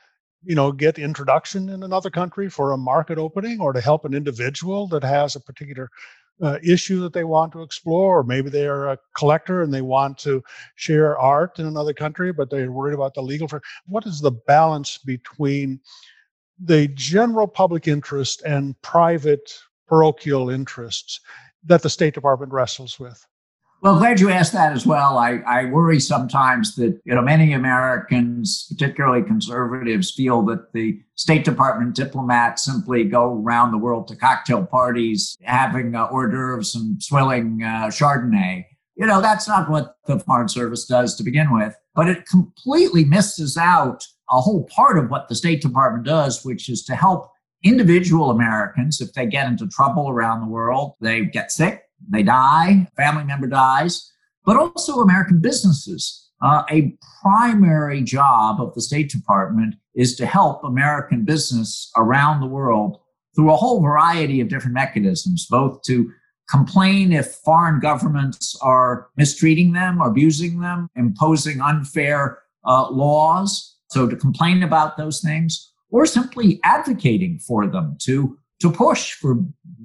you 0.45 0.55
know, 0.55 0.73
get 0.73 0.99
introduction 0.99 1.69
in 1.69 1.83
another 1.83 2.11
country 2.11 2.51
for 2.51 2.73
a 2.73 2.77
market 2.77 3.19
opening 3.19 3.61
or 3.61 3.73
to 3.73 3.81
help 3.81 4.05
an 4.05 4.15
individual 4.15 4.89
that 4.89 5.05
has 5.05 5.37
a 5.37 5.41
particular 5.41 5.89
uh, 6.43 6.59
issue 6.65 7.01
that 7.01 7.13
they 7.13 7.25
want 7.25 7.53
to 7.53 7.63
explore, 7.63 8.19
or 8.19 8.25
maybe 8.25 8.51
they 8.51 8.67
are 8.67 8.89
a 8.89 8.99
collector 9.17 9.63
and 9.63 9.73
they 9.73 9.83
want 9.83 10.19
to 10.19 10.43
share 10.75 11.17
art 11.19 11.59
in 11.59 11.67
another 11.67 11.93
country, 11.93 12.33
but 12.33 12.51
they're 12.51 12.73
worried 12.73 12.95
about 12.95 13.15
the 13.15 13.23
legal. 13.23 13.49
What 13.87 14.07
is 14.07 14.21
the 14.21 14.33
balance 14.33 14.99
between 14.99 15.81
the 16.59 16.89
general 16.89 17.47
public 17.47 17.87
interest 17.87 18.43
and 18.45 18.81
private 18.83 19.57
parochial 19.87 20.51
interests 20.51 21.21
that 21.65 21.83
the 21.83 21.91
State 21.91 22.15
Department 22.15 22.53
wrestles 22.53 22.99
with? 22.99 23.25
Well, 23.83 23.99
glad 23.99 24.21
you 24.21 24.31
asked 24.31 24.53
that 24.53 24.73
as 24.73 24.87
well. 24.87 25.19
I, 25.19 25.39
I 25.45 25.65
worry 25.65 25.99
sometimes 25.99 26.77
that 26.77 27.01
you 27.05 27.17
know 27.17 27.21
many 27.21 27.53
Americans, 27.53 28.69
particularly 28.69 29.25
conservatives, 29.25 30.13
feel 30.13 30.43
that 30.43 30.73
the 30.73 31.01
State 31.17 31.45
Department 31.45 31.97
diplomats 31.97 32.65
simply 32.65 33.03
go 33.03 33.43
around 33.43 33.73
the 33.73 33.79
world 33.79 34.07
to 34.07 34.17
cocktail 34.17 34.65
parties, 34.65 35.37
having 35.43 35.97
uh, 35.97 36.07
hors 36.07 36.29
d'oeuvres 36.29 36.77
and 36.77 37.03
swilling 37.03 37.65
uh, 37.65 37.87
Chardonnay. 37.87 38.67
You 38.95 39.07
know, 39.07 39.21
that's 39.21 39.49
not 39.49 39.69
what 39.69 39.97
the 40.07 40.21
Foreign 40.21 40.49
Service 40.49 40.85
does 40.85 41.17
to 41.17 41.25
begin 41.25 41.53
with. 41.53 41.75
But 41.97 42.09
it 42.09 42.29
completely 42.29 43.05
misses 43.05 43.57
out 43.57 44.07
a 44.31 44.41
whole 44.41 44.63
part 44.67 44.97
of 44.97 45.11
what 45.11 45.29
the 45.29 45.35
State 45.35 45.61
Department 45.61 46.07
does, 46.07 46.45
which 46.45 46.69
is 46.69 46.85
to 46.85 46.95
help 46.95 47.33
individual 47.65 48.31
Americans 48.31 49.01
if 49.01 49.13
they 49.15 49.27
get 49.27 49.49
into 49.49 49.67
trouble 49.67 50.09
around 50.09 50.41
the 50.41 50.47
world, 50.47 50.95
they 51.01 51.25
get 51.25 51.51
sick, 51.51 51.82
they 52.09 52.23
die, 52.23 52.89
family 52.97 53.25
member 53.25 53.47
dies, 53.47 54.11
but 54.45 54.57
also 54.57 55.01
American 55.01 55.41
businesses. 55.41 56.31
Uh, 56.43 56.65
a 56.71 56.97
primary 57.23 58.03
job 58.03 58.61
of 58.61 58.75
the 58.75 58.81
State 58.81 59.11
Department 59.11 59.77
is 59.95 60.17
to 60.17 60.27
help 60.27 60.65
American 60.65 61.25
business 61.25 61.91
around 61.97 62.41
the 62.41 62.47
world 62.47 62.99
through 63.35 63.53
a 63.53 63.57
whole 63.57 63.81
variety 63.81 64.41
of 64.41 64.49
different 64.49 64.75
mechanisms, 64.75 65.47
both 65.49 65.83
to 65.83 66.11
complain 66.51 67.13
if 67.13 67.27
foreign 67.45 67.81
governments 67.81 68.57
are 68.61 69.09
mistreating 69.17 69.73
them 69.73 70.01
abusing 70.01 70.61
them, 70.61 70.89
imposing 70.97 71.61
unfair 71.61 72.39
uh, 72.67 72.91
laws. 72.91 73.77
So 73.91 74.09
to 74.09 74.17
complain 74.17 74.63
about 74.63 74.97
those 74.97 75.21
things, 75.21 75.73
or 75.91 76.07
simply 76.07 76.59
advocating 76.65 77.39
for 77.39 77.67
them 77.67 77.97
to 78.03 78.39
to 78.63 78.71
push 78.71 79.13
for 79.13 79.39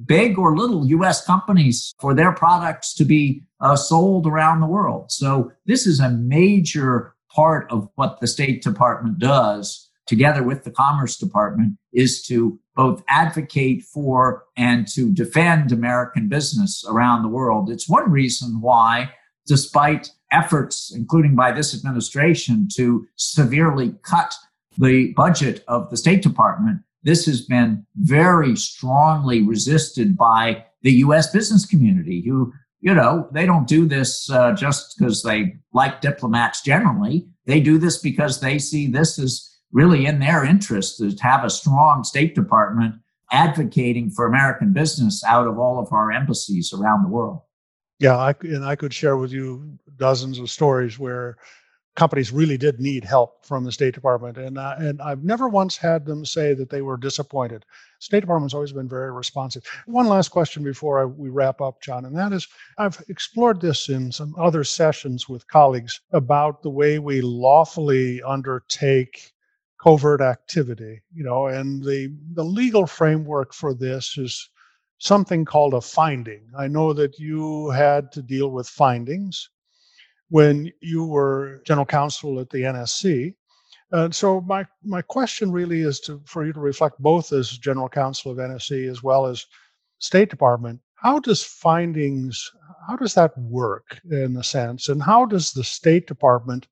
big 0.05 0.39
or 0.39 0.55
little 0.55 0.87
US 0.87 1.25
companies 1.25 1.93
for 1.99 2.13
their 2.13 2.31
products 2.31 2.93
to 2.95 3.05
be 3.05 3.43
uh, 3.59 3.75
sold 3.75 4.25
around 4.25 4.61
the 4.61 4.67
world. 4.67 5.11
So, 5.11 5.51
this 5.65 5.85
is 5.85 5.99
a 5.99 6.09
major 6.09 7.13
part 7.29 7.69
of 7.71 7.89
what 7.95 8.19
the 8.19 8.27
State 8.27 8.63
Department 8.63 9.19
does 9.19 9.87
together 10.07 10.41
with 10.41 10.63
the 10.63 10.71
Commerce 10.71 11.17
Department 11.17 11.77
is 11.93 12.23
to 12.23 12.57
both 12.75 13.03
advocate 13.09 13.83
for 13.83 14.45
and 14.55 14.87
to 14.87 15.11
defend 15.11 15.71
American 15.71 16.29
business 16.29 16.83
around 16.87 17.21
the 17.21 17.27
world. 17.27 17.69
It's 17.69 17.89
one 17.89 18.09
reason 18.09 18.61
why, 18.61 19.11
despite 19.45 20.09
efforts, 20.31 20.93
including 20.95 21.35
by 21.35 21.51
this 21.51 21.75
administration, 21.75 22.67
to 22.75 23.05
severely 23.17 23.95
cut 24.03 24.33
the 24.77 25.13
budget 25.13 25.63
of 25.67 25.89
the 25.89 25.97
State 25.97 26.21
Department, 26.21 26.81
this 27.07 27.25
has 27.25 27.39
been 27.39 27.85
very 27.95 28.53
strongly 28.57 29.41
resisted 29.41 30.17
by 30.17 30.65
the 30.81 30.91
US 31.05 31.31
business 31.31 31.65
community 31.65 32.21
who, 32.27 32.51
you 32.81 32.93
know, 32.93 33.29
they 33.31 33.45
don't 33.45 33.65
do 33.65 33.85
this 33.85 34.29
uh, 34.29 34.51
just 34.51 34.97
because 34.97 35.23
they 35.23 35.55
like 35.71 36.01
diplomats 36.01 36.61
generally. 36.61 37.25
They 37.45 37.61
do 37.61 37.77
this 37.77 37.97
because 37.97 38.41
they 38.41 38.59
see 38.59 38.87
this 38.87 39.17
as 39.17 39.49
really 39.71 40.05
in 40.05 40.19
their 40.19 40.43
interest 40.43 40.97
to 40.97 41.15
have 41.21 41.45
a 41.45 41.49
strong 41.49 42.03
State 42.03 42.35
Department 42.35 42.95
advocating 43.31 44.09
for 44.09 44.25
American 44.25 44.73
business 44.73 45.23
out 45.23 45.47
of 45.47 45.57
all 45.57 45.79
of 45.79 45.87
our 45.93 46.11
embassies 46.11 46.73
around 46.73 47.03
the 47.03 47.09
world. 47.09 47.39
Yeah, 47.99 48.17
I, 48.17 48.35
and 48.41 48.65
I 48.65 48.75
could 48.75 48.93
share 48.93 49.15
with 49.15 49.31
you 49.31 49.79
dozens 49.95 50.39
of 50.39 50.49
stories 50.49 50.99
where 50.99 51.37
companies 51.97 52.31
really 52.31 52.57
did 52.57 52.79
need 52.79 53.03
help 53.03 53.43
from 53.43 53.63
the 53.63 53.71
State 53.71 53.95
Department, 53.95 54.38
and 54.38 54.57
uh, 54.57 54.75
and 54.77 55.01
I've 55.01 55.23
never 55.23 55.49
once 55.49 55.75
had 55.75 56.05
them 56.05 56.23
say 56.23 56.53
that 56.53 56.69
they 56.69 56.83
were 56.83 56.95
disappointed. 56.95 57.65
State 57.99 58.19
Department's 58.21 58.53
always 58.53 58.71
been 58.71 58.88
very 58.88 59.12
responsive. 59.12 59.63
One 59.88 60.07
last 60.07 60.29
question 60.29 60.63
before 60.63 61.01
I, 61.01 61.05
we 61.05 61.29
wrap 61.29 61.60
up, 61.60 61.81
John, 61.81 62.05
and 62.05 62.15
that 62.15 62.31
is 62.31 62.47
I've 62.77 63.03
explored 63.10 63.60
this 63.60 63.89
in 63.89 64.12
some 64.12 64.36
other 64.38 64.63
sessions 64.63 65.27
with 65.27 65.47
colleagues 65.47 65.99
about 66.12 66.62
the 66.62 66.69
way 66.69 66.99
we 66.99 67.19
lawfully 67.19 68.21
undertake 68.21 69.33
covert 69.83 70.21
activity. 70.21 71.01
You 71.12 71.23
know, 71.23 71.47
and 71.47 71.83
the 71.83 72.13
the 72.33 72.45
legal 72.45 72.86
framework 72.86 73.53
for 73.53 73.73
this 73.73 74.17
is 74.19 74.49
something 74.99 75.45
called 75.45 75.73
a 75.73 75.81
finding. 75.81 76.43
I 76.55 76.67
know 76.67 76.93
that 76.93 77.17
you 77.17 77.71
had 77.71 78.12
to 78.12 78.21
deal 78.21 78.51
with 78.51 78.69
findings 78.69 79.49
when 80.29 80.71
you 80.81 81.05
were 81.05 81.61
general 81.65 81.85
counsel 81.85 82.39
at 82.39 82.49
the 82.49 82.63
NSC. 82.63 83.35
And 83.91 84.13
so 84.13 84.41
my 84.41 84.65
my 84.83 85.01
question 85.01 85.51
really 85.51 85.81
is 85.81 85.99
to 86.01 86.21
for 86.25 86.45
you 86.45 86.53
to 86.53 86.59
reflect 86.59 86.99
both 86.99 87.31
as 87.31 87.57
general 87.57 87.87
counsel 87.89 88.31
of 88.31 88.37
NSC 88.37 88.89
as 88.89 89.01
well 89.01 89.25
as 89.25 89.45
State 89.99 90.29
Department. 90.29 90.81
How 90.95 91.19
does 91.19 91.43
findings 91.43 92.51
how 92.87 92.95
does 92.97 93.13
that 93.13 93.37
work 93.37 93.99
in 94.09 94.35
a 94.37 94.43
sense, 94.43 94.89
and 94.89 95.01
how 95.03 95.25
does 95.25 95.53
the 95.53 95.63
State 95.63 96.07
Department 96.07 96.67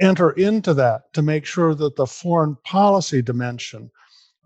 enter 0.00 0.30
into 0.32 0.74
that 0.74 1.12
to 1.14 1.22
make 1.22 1.44
sure 1.44 1.74
that 1.74 1.96
the 1.96 2.06
foreign 2.06 2.56
policy 2.64 3.22
dimension 3.22 3.90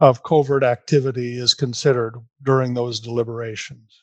of 0.00 0.22
covert 0.22 0.62
activity 0.62 1.38
is 1.38 1.54
considered 1.54 2.16
during 2.42 2.74
those 2.74 3.00
deliberations? 3.00 4.02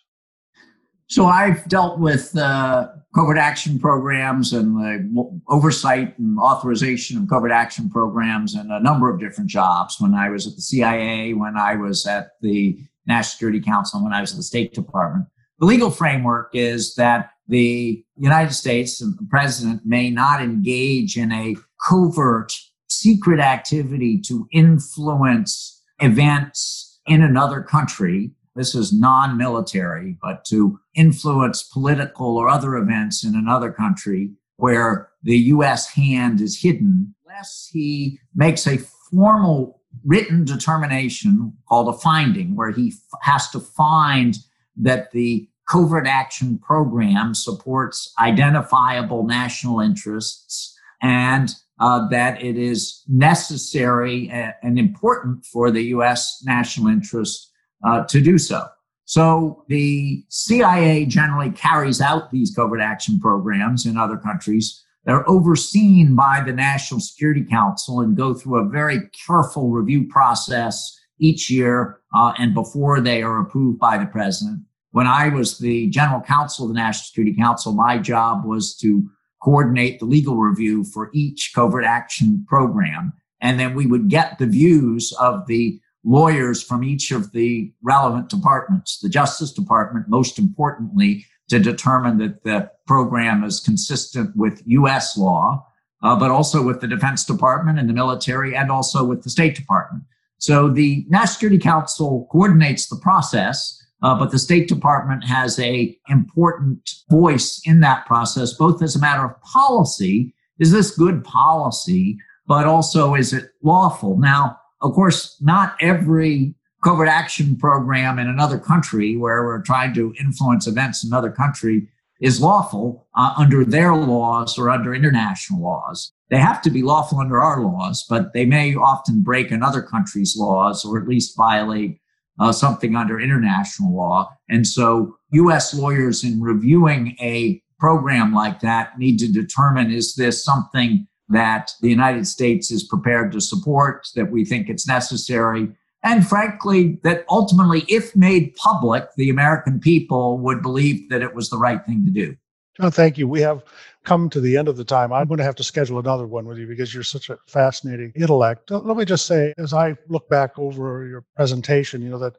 So 1.08 1.28
I've 1.28 1.68
dealt 1.70 2.00
with 2.00 2.36
uh, 2.36 2.88
covert 3.13 3.38
action 3.38 3.80
programs 3.80 4.54
and 4.54 4.76
the 4.76 5.41
oversight 5.48 6.18
and 6.18 6.39
authorization 6.39 7.18
of 7.18 7.30
covert 7.30 7.52
action 7.52 7.89
programs 7.89 8.56
in 8.56 8.72
a 8.72 8.80
number 8.80 9.10
of 9.10 9.20
different 9.20 9.50
jobs. 9.50 9.98
When 10.00 10.13
I 10.13 10.30
was 10.30 10.48
at 10.48 10.56
the 10.56 10.62
CIA, 10.62 11.34
when 11.34 11.58
I 11.58 11.76
was 11.76 12.08
at 12.08 12.32
the 12.41 12.78
National 13.06 13.32
Security 13.32 13.62
Council, 13.62 14.04
when 14.04 14.13
I 14.13 14.22
was 14.22 14.32
at 14.32 14.38
the 14.38 14.44
State 14.44 14.74
Department. 14.74 15.28
The 15.60 15.65
legal 15.65 15.91
framework 15.91 16.50
is 16.54 16.96
that 16.96 17.30
the 17.48 18.04
United 18.18 18.54
States 18.54 19.00
and 19.00 19.18
the 19.18 19.28
president 19.30 19.86
may 19.86 20.10
not 20.10 20.41
engage 20.41 21.18
in 21.18 21.32
a 21.32 21.56
covert, 21.88 22.54
secret 22.89 23.39
activity 23.39 24.20
to 24.22 24.48
influence 24.52 25.84
events 26.00 27.00
in 27.06 27.22
another 27.22 27.62
country 27.62 28.32
this 28.56 28.74
is 28.74 28.94
non 28.94 29.38
military, 29.38 30.18
but 30.22 30.46
to 30.46 30.80
influence 30.96 31.63
political 31.63 32.38
or 32.38 32.50
other 32.50 32.76
events 32.76 33.24
in 33.24 33.36
another 33.36 33.72
country 33.72 34.32
where 34.58 35.10
the 35.24 35.38
US 35.38 35.89
hand 35.89 36.39
is 36.39 36.62
hidden, 36.62 37.13
unless 37.26 37.70
he 37.72 38.20
makes 38.34 38.65
a 38.65 38.78
formal 39.12 39.82
written 40.06 40.46
determination 40.46 41.54
called 41.68 41.94
a 41.94 41.98
finding, 41.98 42.56
where 42.56 42.72
he 42.72 42.89
f- 42.89 43.20
has 43.22 43.50
to 43.50 43.60
find 43.60 44.38
that 44.78 45.12
the 45.12 45.48
covert 45.68 46.08
action 46.08 46.60
program 46.60 47.34
supports 47.34 48.13
identifiable 48.20 49.26
national 49.26 49.80
interests 49.80 50.78
and 51.02 51.56
uh, 51.80 52.08
that 52.08 52.41
it 52.41 52.56
is 52.56 53.04
necessary 53.08 54.30
and 54.62 54.80
important 54.80 55.46
for 55.46 55.72
the 55.72 55.84
U.S. 55.86 56.41
national 56.46 56.88
interest 56.88 57.52
uh, 57.86 58.04
to 58.06 58.21
do 58.21 58.38
so. 58.38 58.65
So 59.06 59.63
the 59.67 60.26
CIA 60.30 61.06
generally 61.06 61.52
carries 61.52 62.02
out 62.02 62.32
these 62.32 62.54
covert 62.56 62.82
action 62.82 63.19
programs 63.19 63.86
in 63.86 63.98
other 63.98 64.17
countries. 64.17 64.84
They're 65.06 65.30
overseen 65.30 66.15
by 66.15 66.41
the 66.43 66.54
National 66.54 67.00
Security 67.00 67.43
Council 67.43 68.00
and 68.00 68.17
go 68.17 68.34
through 68.34 68.58
a 68.58 68.69
very 68.69 69.02
careful 69.28 69.69
review 69.69 70.08
process 70.08 71.00
each 71.19 71.52
year 71.52 72.00
uh, 72.15 72.34
and 72.39 72.56
before 72.56 73.00
they 73.00 73.21
are 73.21 73.39
approved 73.41 73.80
by 73.80 74.00
the 74.00 74.08
president. 74.08 74.62
When 74.91 75.06
I 75.06 75.30
was 75.30 75.60
the 75.60 75.88
general 75.89 76.21
counsel 76.21 76.65
of 76.65 76.69
the 76.69 76.80
National 76.80 77.06
Security 77.06 77.36
Council, 77.36 77.74
my 77.74 78.00
job 78.00 78.45
was 78.45 78.76
to 78.78 79.08
coordinate 79.43 80.00
the 80.00 80.06
legal 80.06 80.38
review 80.38 80.84
for 80.84 81.12
each 81.13 81.52
covert 81.54 81.86
action 81.86 82.43
program. 82.48 83.13
And 83.41 83.60
then 83.60 83.76
we 83.76 83.86
would 83.86 84.10
get 84.10 84.39
the 84.39 84.48
views 84.48 85.13
of 85.19 85.45
the 85.45 85.80
lawyers 86.06 86.64
from 86.64 86.84
each 86.84 87.12
of 87.12 87.32
the 87.32 87.74
relevant 87.82 88.30
departments, 88.30 88.99
the 88.99 89.10
Justice 89.10 89.51
Department, 89.51 90.08
most 90.08 90.38
importantly, 90.39 91.26
to 91.49 91.60
determine 91.60 92.18
that 92.20 92.43
the 92.43 92.72
program 92.88 93.43
is 93.43 93.60
consistent 93.60 94.36
with 94.36 94.62
US 94.66 95.18
law, 95.18 95.66
uh, 96.03 96.16
but 96.18 96.32
also 96.32 96.62
with 96.62 96.80
the 96.80 96.88
Defense 96.88 97.26
Department 97.26 97.80
and 97.80 97.89
the 97.89 97.93
military, 97.93 98.56
and 98.56 98.72
also 98.72 99.03
with 99.03 99.24
the 99.24 99.30
State 99.30 99.56
Department. 99.56 100.03
So 100.38 100.70
the 100.70 101.06
National 101.10 101.28
Security 101.34 101.58
Council 101.60 102.28
coordinates 102.32 102.88
the 102.88 102.97
process. 102.97 103.82
Uh, 104.03 104.14
but 104.14 104.30
the 104.30 104.38
State 104.38 104.68
Department 104.68 105.24
has 105.24 105.58
a 105.58 105.97
important 106.10 106.91
voice 107.10 107.62
in 107.66 107.80
that 107.80 108.06
process, 108.06 108.53
both 108.53 108.84
as 108.84 108.95
a 108.95 108.99
matter 108.99 109.26
of 109.26 109.41
policy. 109.41 110.36
Is 110.60 110.72
this 110.72 110.95
good 110.95 111.24
policy? 111.24 112.18
But 112.45 112.68
also, 112.68 113.16
is 113.16 113.34
it 113.34 113.45
lawful? 113.64 114.20
Now, 114.20 114.60
Of 114.86 114.93
course, 114.93 115.36
not 115.41 115.75
every 115.81 116.53
covert 116.83 117.07
action 117.07 117.57
program 117.57 118.19
in 118.19 118.27
another 118.27 118.59
country 118.59 119.17
where 119.17 119.43
we're 119.43 119.63
trying 119.63 119.95
to 119.95 120.13
influence 120.19 120.67
events 120.67 121.03
in 121.03 121.09
another 121.09 121.31
country 121.31 121.88
is 122.21 122.39
lawful 122.39 123.07
uh, 123.15 123.33
under 123.36 123.65
their 123.65 123.95
laws 123.95 124.59
or 124.59 124.69
under 124.69 124.93
international 124.93 125.59
laws. 125.59 126.13
They 126.29 126.38
have 126.38 126.61
to 126.61 126.69
be 126.69 126.83
lawful 126.83 127.19
under 127.19 127.41
our 127.41 127.61
laws, 127.61 128.05
but 128.07 128.33
they 128.33 128.45
may 128.45 128.75
often 128.75 129.23
break 129.23 129.49
another 129.49 129.81
country's 129.81 130.38
laws 130.38 130.86
or 130.86 131.01
at 131.01 131.07
least 131.07 131.36
violate 131.36 131.99
uh, 132.39 132.51
something 132.51 132.95
under 132.95 133.19
international 133.19 133.91
law. 133.91 134.31
And 134.49 134.67
so 134.67 135.15
U.S. 135.31 135.73
lawyers 135.73 136.23
in 136.23 136.39
reviewing 136.39 137.15
a 137.19 137.59
program 137.79 138.36
like 138.36 138.59
that 138.59 138.99
need 138.99 139.17
to 139.17 139.31
determine 139.31 139.89
is 139.89 140.13
this 140.13 140.45
something 140.45 141.07
that 141.30 141.71
the 141.82 141.89
United 141.89 142.28
States 142.28 142.71
is 142.71 142.84
prepared 142.84 143.32
to 143.32 143.41
support, 143.41 144.07
that 144.15 144.32
we 144.32 144.45
think 144.45 144.69
it's 144.69 144.88
necessary, 144.88 145.69
and 146.03 146.26
frankly, 146.26 146.99
that 147.03 147.26
ultimately, 147.30 147.84
if 147.88 148.15
made 148.15 148.55
public, 148.55 149.07
the 149.17 149.32
American 149.32 149.80
people 149.80 150.38
would 150.38 150.61
believe 150.61 151.09
that 151.09 151.23
it 151.23 151.34
was 151.34 151.49
the 151.49 151.57
right 151.57 151.84
thing 151.84 152.05
to 152.05 152.11
do. 152.11 152.36
John, 152.80 152.91
thank 152.91 153.17
you. 153.17 153.28
We 153.28 153.41
have 153.41 153.63
come 154.03 154.30
to 154.30 154.39
the 154.39 154.55
end 154.55 154.67
of 154.67 154.78
the 154.78 154.84
time. 154.84 155.11
I'm 155.11 155.28
going 155.28 155.39
to 155.39 155.43
have 155.43 155.55
to 155.55 155.63
schedule 155.63 155.97
another 155.97 156.28
one 156.28 156.45
with 156.45 156.59
you 156.59 156.67
because 156.67 156.93
you're 156.93 157.03
such 157.03 157.32
a 157.32 157.39
fascinating 157.47 158.11
intellect. 158.15 158.71
Uh, 158.71 158.80
let 158.80 158.97
me 158.97 159.05
just 159.05 159.26
say, 159.26 159.53
as 159.57 159.73
I 159.73 159.95
look 160.07 160.30
back 160.30 160.59
over 160.59 161.07
your 161.07 161.26
presentation, 161.36 162.03
you 162.03 162.09
know, 162.09 162.19
that 162.19 162.36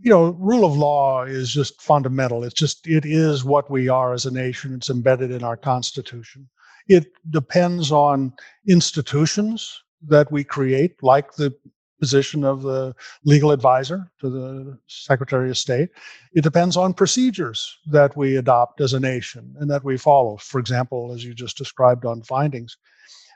you 0.00 0.10
know, 0.10 0.30
rule 0.38 0.64
of 0.64 0.76
law 0.76 1.24
is 1.24 1.52
just 1.52 1.80
fundamental. 1.80 2.44
It's 2.44 2.54
just, 2.54 2.86
it 2.86 3.04
is 3.04 3.44
what 3.44 3.70
we 3.70 3.88
are 3.88 4.12
as 4.12 4.26
a 4.26 4.30
nation. 4.30 4.74
It's 4.74 4.90
embedded 4.90 5.30
in 5.30 5.42
our 5.42 5.56
Constitution. 5.56 6.48
It 6.88 7.12
depends 7.30 7.92
on 7.92 8.32
institutions 8.68 9.82
that 10.08 10.30
we 10.32 10.44
create, 10.44 11.02
like 11.02 11.34
the 11.34 11.54
position 12.00 12.44
of 12.44 12.62
the 12.62 12.94
legal 13.24 13.50
advisor 13.50 14.10
to 14.20 14.30
the 14.30 14.78
Secretary 14.86 15.50
of 15.50 15.58
State. 15.58 15.90
It 16.32 16.42
depends 16.42 16.76
on 16.76 16.94
procedures 16.94 17.78
that 17.90 18.16
we 18.16 18.36
adopt 18.36 18.80
as 18.80 18.92
a 18.92 19.00
nation 19.00 19.54
and 19.58 19.70
that 19.70 19.84
we 19.84 19.96
follow. 19.96 20.36
For 20.36 20.60
example, 20.60 21.12
as 21.12 21.24
you 21.24 21.34
just 21.34 21.56
described 21.56 22.04
on 22.04 22.22
findings. 22.22 22.76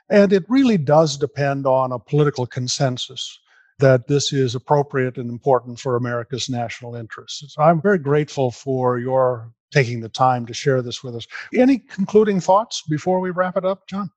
And 0.09 0.33
it 0.33 0.45
really 0.47 0.77
does 0.77 1.17
depend 1.17 1.65
on 1.65 1.91
a 1.91 1.99
political 1.99 2.45
consensus 2.45 3.39
that 3.79 4.07
this 4.07 4.31
is 4.31 4.55
appropriate 4.55 5.17
and 5.17 5.29
important 5.29 5.79
for 5.79 5.95
America's 5.95 6.49
national 6.49 6.95
interests. 6.95 7.53
So 7.53 7.61
I'm 7.61 7.81
very 7.81 7.97
grateful 7.97 8.51
for 8.51 8.99
your 8.99 9.51
taking 9.73 9.99
the 9.99 10.09
time 10.09 10.45
to 10.45 10.53
share 10.53 10.81
this 10.81 11.03
with 11.03 11.15
us. 11.15 11.27
Any 11.53 11.79
concluding 11.79 12.39
thoughts 12.39 12.83
before 12.87 13.19
we 13.19 13.31
wrap 13.31 13.57
it 13.57 13.65
up, 13.65 13.87
John? 13.87 14.11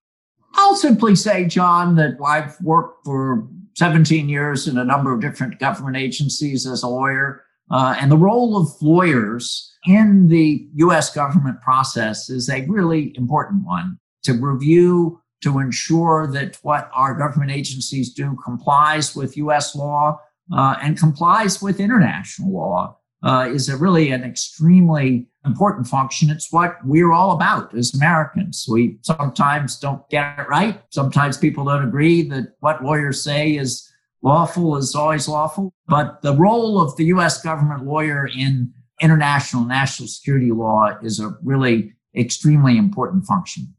I'll 0.54 0.76
simply 0.76 1.16
say, 1.16 1.46
John, 1.46 1.96
that 1.96 2.16
I've 2.24 2.60
worked 2.60 3.04
for 3.04 3.48
17 3.76 4.28
years 4.28 4.68
in 4.68 4.78
a 4.78 4.84
number 4.84 5.12
of 5.12 5.20
different 5.20 5.58
government 5.58 5.96
agencies 5.96 6.66
as 6.66 6.82
a 6.82 6.88
lawyer. 6.88 7.42
Uh, 7.70 7.96
and 7.98 8.12
the 8.12 8.16
role 8.16 8.56
of 8.56 8.68
lawyers 8.80 9.74
in 9.86 10.28
the 10.28 10.68
US 10.74 11.12
government 11.12 11.60
process 11.62 12.30
is 12.30 12.48
a 12.48 12.64
really 12.66 13.12
important 13.16 13.64
one 13.66 13.98
to 14.22 14.34
review 14.34 15.20
to 15.42 15.58
ensure 15.58 16.26
that 16.32 16.58
what 16.62 16.90
our 16.92 17.14
government 17.14 17.50
agencies 17.50 18.12
do 18.12 18.36
complies 18.44 19.14
with 19.14 19.36
US 19.36 19.74
law 19.74 20.18
uh, 20.52 20.76
and 20.82 20.98
complies 20.98 21.60
with 21.60 21.80
international 21.80 22.52
law 22.52 22.96
uh, 23.26 23.50
is 23.52 23.68
a 23.68 23.76
really 23.76 24.12
an 24.12 24.22
extremely 24.22 25.26
important 25.44 25.88
function. 25.88 26.30
It's 26.30 26.52
what 26.52 26.76
we're 26.84 27.12
all 27.12 27.32
about 27.32 27.74
as 27.74 27.92
Americans. 27.92 28.66
We 28.70 28.98
sometimes 29.02 29.78
don't 29.80 30.08
get 30.10 30.38
it 30.38 30.48
right. 30.48 30.80
Sometimes 30.90 31.36
people 31.36 31.64
don't 31.64 31.82
agree 31.82 32.22
that 32.28 32.54
what 32.60 32.84
lawyers 32.84 33.24
say 33.24 33.56
is 33.56 33.92
lawful 34.22 34.76
is 34.76 34.94
always 34.94 35.26
lawful. 35.26 35.74
But 35.88 36.22
the 36.22 36.34
role 36.34 36.80
of 36.80 36.96
the 36.96 37.06
US 37.06 37.42
government 37.42 37.84
lawyer 37.84 38.28
in 38.28 38.72
international 39.02 39.64
national 39.64 40.08
security 40.08 40.52
law 40.52 40.96
is 41.02 41.18
a 41.18 41.36
really 41.42 41.94
extremely 42.14 42.78
important 42.78 43.24
function. 43.24 43.74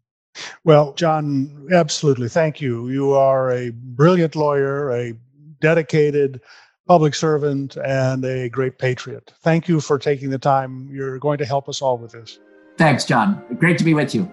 Well, 0.65 0.93
John, 0.93 1.67
absolutely. 1.71 2.27
Thank 2.27 2.59
you. 2.59 2.89
You 2.89 3.13
are 3.13 3.49
a 3.49 3.71
brilliant 3.71 4.35
lawyer, 4.35 4.91
a 4.91 5.13
dedicated 5.61 6.41
public 6.87 7.13
servant, 7.13 7.75
and 7.77 8.23
a 8.25 8.49
great 8.49 8.77
patriot. 8.77 9.33
Thank 9.41 9.67
you 9.67 9.81
for 9.81 9.99
taking 9.99 10.29
the 10.29 10.39
time. 10.39 10.89
You're 10.91 11.19
going 11.19 11.37
to 11.39 11.45
help 11.45 11.67
us 11.69 11.81
all 11.81 11.97
with 11.97 12.13
this. 12.13 12.39
Thanks, 12.77 13.05
John. 13.05 13.43
Great 13.59 13.77
to 13.79 13.83
be 13.83 13.93
with 13.93 14.15
you. 14.15 14.31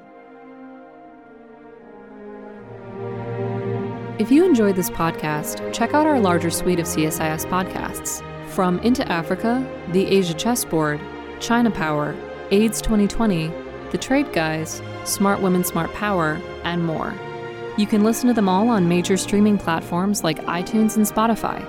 If 4.16 4.30
you 4.30 4.44
enjoyed 4.44 4.76
this 4.76 4.90
podcast, 4.90 5.72
check 5.72 5.92
out 5.92 6.06
our 6.06 6.20
larger 6.20 6.50
suite 6.50 6.78
of 6.78 6.86
CSIS 6.86 7.46
podcasts. 7.46 8.22
From 8.50 8.78
Into 8.80 9.06
Africa, 9.10 9.66
The 9.90 10.06
Asia 10.06 10.34
Chessboard, 10.34 11.00
China 11.40 11.70
Power, 11.70 12.14
AIDS 12.52 12.80
2020, 12.80 13.50
The 13.90 13.98
Trade 13.98 14.32
Guys, 14.32 14.80
Smart 15.04 15.42
Women, 15.42 15.64
Smart 15.64 15.92
Power, 15.94 16.40
and 16.62 16.84
more. 16.84 17.12
You 17.76 17.88
can 17.88 18.04
listen 18.04 18.28
to 18.28 18.34
them 18.34 18.48
all 18.48 18.68
on 18.68 18.88
major 18.88 19.16
streaming 19.16 19.58
platforms 19.58 20.22
like 20.22 20.38
iTunes 20.44 20.96
and 20.96 21.04
Spotify. 21.04 21.68